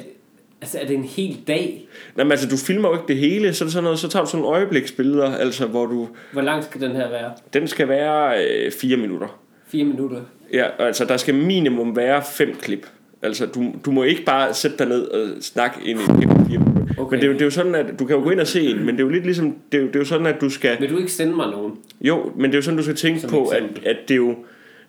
[0.61, 1.87] altså, er det en hel dag?
[2.15, 4.07] Nej, men altså, du filmer jo ikke det hele, så er det sådan noget, så
[4.07, 7.31] tager du sådan nogle øjebliksbilleder, altså, hvor du, Hvor lang skal den her være?
[7.53, 9.39] den skal være øh, fire minutter.
[9.67, 10.21] Fire minutter?
[10.53, 12.87] Ja, altså, der skal minimum være fem klip.
[13.21, 16.81] Altså, du, du må ikke bare sætte dig ned og snakke ind i fire minutter.
[16.97, 17.15] Okay.
[17.15, 18.47] Men det er, jo, det er jo sådan, at du kan jo gå ind og
[18.47, 20.25] se en, men det er jo lidt ligesom, det er jo, det er jo sådan,
[20.27, 21.73] at du skal, Vil du ikke sende mig nogen?
[22.01, 23.87] jo, men det er jo sådan, du skal tænke Som på, at, eksempel.
[23.87, 24.35] at det er jo,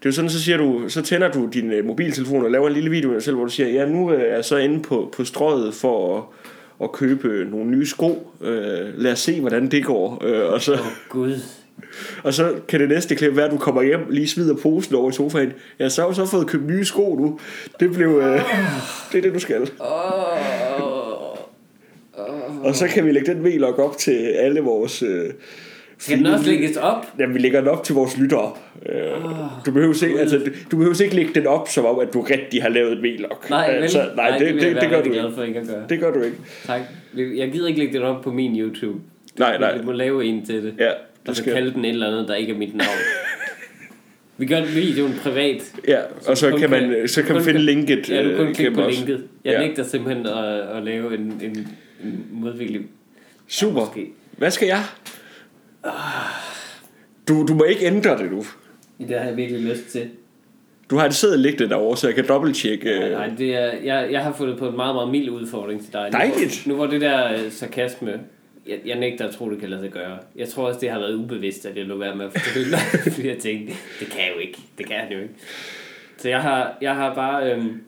[0.02, 2.68] det er jo sådan, så siger du, så tænder du din øh, mobiltelefon og laver
[2.68, 4.56] en lille video af dig selv, hvor du siger, ja, nu øh, er jeg så
[4.56, 6.24] inde på, på strøget for at,
[6.82, 8.32] at købe nogle nye sko.
[8.40, 10.24] Øh, lad os se, hvordan det går.
[10.24, 10.78] Øh, og, så, oh,
[11.08, 11.34] Gud.
[12.22, 15.10] og så kan det næste klip være, at du kommer hjem, lige smider posen over
[15.10, 15.52] i sofaen.
[15.78, 17.40] Ja, så har du så fået købt nye sko nu.
[17.80, 18.40] Det blev, øh,
[19.12, 19.70] det er det, du skal.
[19.80, 21.12] Oh.
[22.64, 25.02] Og så kan vi lægge den vlog op til alle vores...
[25.02, 25.30] Øh,
[26.02, 27.06] Skal den også lægges op?
[27.18, 28.52] Jamen, vi lægger den op til vores lyttere.
[28.86, 28.94] Øh,
[29.66, 32.20] du, behøver ikke, altså, du, du behøver ikke lægge den op, som om, at du
[32.20, 33.42] rigtig har lavet et vlog.
[33.50, 35.34] Nej, altså, nej, det, vil det, jeg det, være gør du ikke.
[35.34, 35.84] for ikke at gøre.
[35.88, 36.36] Det gør du ikke.
[36.66, 36.80] Tak.
[37.16, 39.00] Jeg gider ikke lægge det op på min YouTube.
[39.38, 39.78] Nej, nej.
[39.78, 40.74] Vi må lave en til det.
[40.78, 40.92] Ja, Du
[41.26, 41.52] du skal skal.
[41.54, 42.88] kalde den et eller andet, der ikke er mit navn.
[44.38, 45.72] Vi gør videoen privat.
[45.88, 48.10] Ja, og så kan man, kan- så kan man finde kan- linket.
[48.10, 48.96] Ja, du øh, kun klikke på os.
[48.96, 49.24] linket.
[49.44, 49.60] Jeg Ja.
[49.66, 51.68] nægter simpelthen at, at lave en, en,
[52.04, 52.80] en modvikelig...
[53.48, 53.80] Super.
[53.80, 54.06] Måske.
[54.38, 54.82] Hvad skal jeg?
[57.28, 58.44] Du, du må ikke ændre det nu.
[58.98, 60.08] Det har jeg virkelig lyst til.
[60.90, 62.98] Du har det siddet liggende derovre, så jeg kan dobbelttjekke.
[62.98, 65.84] Nej, Øh, nej, det er, jeg, jeg har fundet på en meget, meget mild udfordring
[65.84, 66.10] til dig.
[66.12, 66.66] Nu, Dejligt.
[66.66, 68.20] Nu var det der øh, sarkasme,
[68.66, 70.18] jeg, jeg nægter at tro, det kan lade sig gøre.
[70.36, 72.78] Jeg tror også, det har været ubevidst, at jeg lå være med at fortælle dig,
[73.12, 74.58] fordi jeg tænkte, det kan jeg jo ikke.
[74.78, 75.34] Det kan jeg jo ikke.
[76.16, 77.52] Så jeg har, jeg har bare...
[77.52, 77.80] Øhm,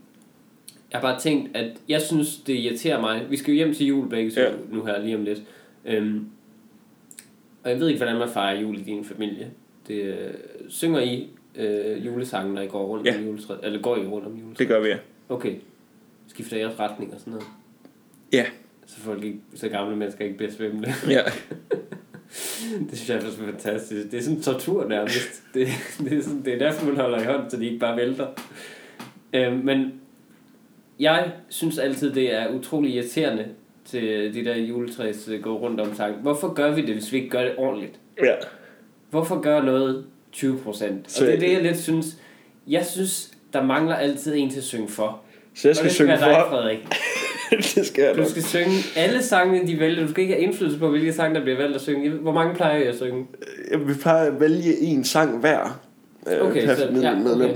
[0.92, 3.22] jeg har bare tænkt, at jeg synes, det irriterer mig.
[3.30, 4.48] Vi skal jo hjem til jul begge ja.
[4.72, 5.38] nu her lige om lidt.
[5.84, 6.26] Øhm,
[7.64, 9.50] og jeg ved ikke, hvordan man fejrer jul i din familie.
[9.88, 10.34] Det, øh,
[10.68, 13.16] synger I øh, julesangen, når I går rundt Ja.
[13.18, 13.60] om juletræet?
[13.62, 14.58] Eller går I rundt om juletræet?
[14.58, 14.96] det gør vi, ja.
[15.28, 15.54] Okay.
[16.26, 17.46] Skifter jeres retning og sådan noget?
[18.32, 18.44] Ja.
[18.86, 20.88] Så folk ikke, så gamle mennesker ikke bliver svømmende.
[21.08, 21.20] ja.
[22.90, 24.10] det synes jeg er så fantastisk.
[24.10, 25.42] Det er sådan tortur nærmest.
[25.54, 27.96] Det, det, er, sådan, det er derfor, man holder i hånden, så de ikke bare
[27.96, 28.26] vælter.
[29.32, 29.92] Øh, men
[31.00, 33.46] jeg synes altid, det er utrolig irriterende
[33.90, 36.14] til de der juletræs øh, gå rundt om sang.
[36.16, 37.92] Hvorfor gør vi det, hvis vi ikke gør det ordentligt?
[38.24, 38.34] ja.
[39.10, 41.20] Hvorfor gør noget 20 procent?
[41.20, 42.06] Og det er det, jeg lidt synes.
[42.68, 45.20] Jeg synes, der mangler altid en til at synge for.
[45.54, 46.56] Så jeg skal det skal synge være dig, for.
[46.56, 46.78] Frederik.
[47.74, 48.28] det skal jeg Du nok.
[48.28, 50.02] skal synge alle sangene, de vælger.
[50.06, 52.10] Du skal ikke have indflydelse på, hvilke sange, der bliver valgt at synge.
[52.10, 53.26] Hvor mange plejer jeg at synge?
[53.70, 55.80] Jeg vil pleje at vælge en sang hver.
[56.32, 57.50] øh, Okay, så, ja, medlem.
[57.50, 57.54] okay.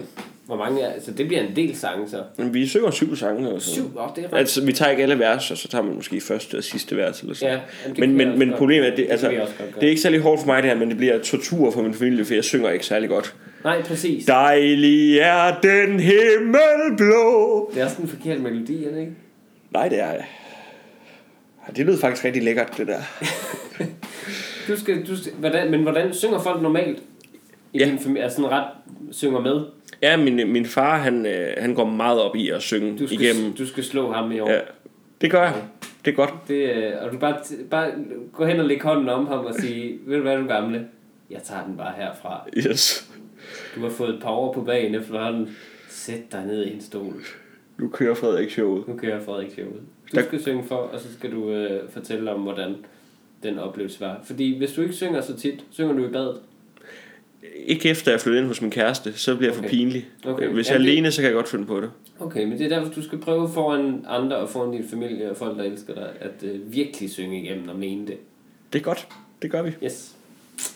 [0.49, 2.23] Hvor mange er, så det bliver en del sange, så.
[2.37, 3.53] Men vi synger syv sange.
[3.53, 3.75] Og sådan.
[3.75, 4.39] Syv, åh, det er ret.
[4.39, 7.21] Altså, vi tager ikke alle vers, og så tager man måske første og sidste vers.
[7.21, 7.55] Eller sådan.
[7.55, 7.61] Ja,
[7.99, 10.47] men, men, også men problemet er, det, altså, også det er ikke særlig hårdt for
[10.47, 13.09] mig det her, men det bliver tortur for min familie, for jeg synger ikke særlig
[13.09, 13.35] godt.
[13.65, 14.25] Nej, præcis.
[14.25, 17.71] Dejlig er den himmel blå.
[17.75, 19.13] Det er sådan en forkert melodi, er det ikke?
[19.71, 20.13] Nej, det er...
[21.77, 23.01] Det lød faktisk rigtig lækkert, det der.
[24.69, 26.99] Du skal, du skal, hvordan, men hvordan synger folk normalt?
[27.73, 27.85] I Ja.
[27.85, 28.67] din familie, er sådan ret
[29.11, 29.61] synger med.
[30.03, 33.21] Ja, min, min far, han, øh, han går meget op i at synge Du skal,
[33.21, 33.53] igennem.
[33.53, 34.51] du skal slå ham i år.
[34.51, 34.61] Ja,
[35.21, 35.55] det gør jeg.
[36.05, 36.35] Det er godt.
[36.49, 37.37] Det, øh, og du bare,
[37.71, 37.91] bare
[38.33, 40.87] gå hen og lægge hånden om ham og sige, ved du hvad, du gamle?
[41.31, 42.49] Jeg tager den bare herfra.
[42.57, 43.11] Yes.
[43.77, 45.57] Du har fået et par år på bagen efterhånden.
[45.89, 47.15] Sæt dig ned i en stol.
[47.79, 48.89] Nu kører Frederik showet.
[48.89, 49.81] Nu kører Frederik showet.
[50.13, 52.75] Du Der- skal synge for, og så skal du øh, fortælle om, hvordan
[53.43, 54.21] den oplevelse var.
[54.25, 56.37] Fordi hvis du ikke synger så tit, synger du i badet.
[57.67, 59.71] Ikke efter jeg flytter ind hos min kæreste, så bliver jeg for Okay.
[59.71, 60.07] pinlig.
[60.25, 60.49] Okay.
[60.49, 61.91] Hvis Ja, jeg er alene, så kan jeg godt finde på det.
[62.21, 65.37] Okay, men det er derfor, du skal prøve foran andre og foran din familie og
[65.37, 68.17] folk, der elsker dig, at øh, virkelig synge igennem og mene det.
[68.73, 69.09] Det er godt.
[69.43, 69.71] Det gør vi.
[69.85, 70.15] Yes.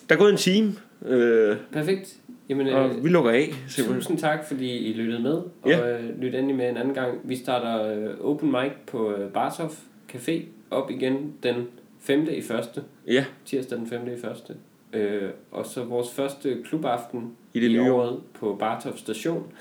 [0.08, 0.74] Der er gået en time,
[1.06, 2.16] øh, Perfekt.
[2.48, 3.52] Jamen, øh, og vi lukker af.
[3.68, 4.00] simpelthen.
[4.02, 5.32] tusind tak, fordi I lyttede med.
[5.32, 5.98] Og Ja.
[5.98, 7.18] øh, lyt endelig med en anden gang.
[7.24, 9.78] Vi starter øh, open mic på øh, Barshof
[10.14, 10.32] Café
[10.70, 11.54] op igen den
[12.00, 12.28] 5.
[12.32, 12.82] i første.
[13.06, 14.00] Ja, tirsdag den 5.
[14.18, 14.54] i første.
[14.92, 18.02] Øh, og så vores første klubaften I det nye år.
[18.02, 19.52] året på Bartov Station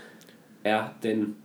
[0.63, 1.35] er den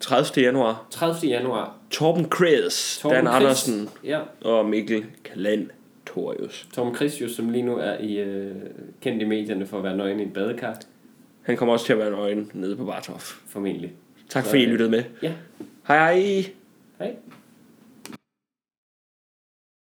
[0.00, 0.44] 30.
[0.46, 0.86] januar.
[0.90, 1.30] 30.
[1.32, 1.76] januar.
[1.90, 6.68] Torben Kræs, Torben Dan Chris- Andersen Ja, og Mikkel Kalantorius.
[6.74, 8.54] Tom Christius, som lige nu er i, øh,
[9.00, 10.80] kendt i medierne for at være nøgen i et badekar,
[11.42, 13.32] Han kommer også til at være nøgen nede på Bartof.
[13.48, 13.92] formentlig.
[14.28, 15.02] Tak Så, fordi I lyttede med.
[15.22, 15.32] Ja,
[15.88, 16.44] Hej hej!
[16.98, 17.14] hej.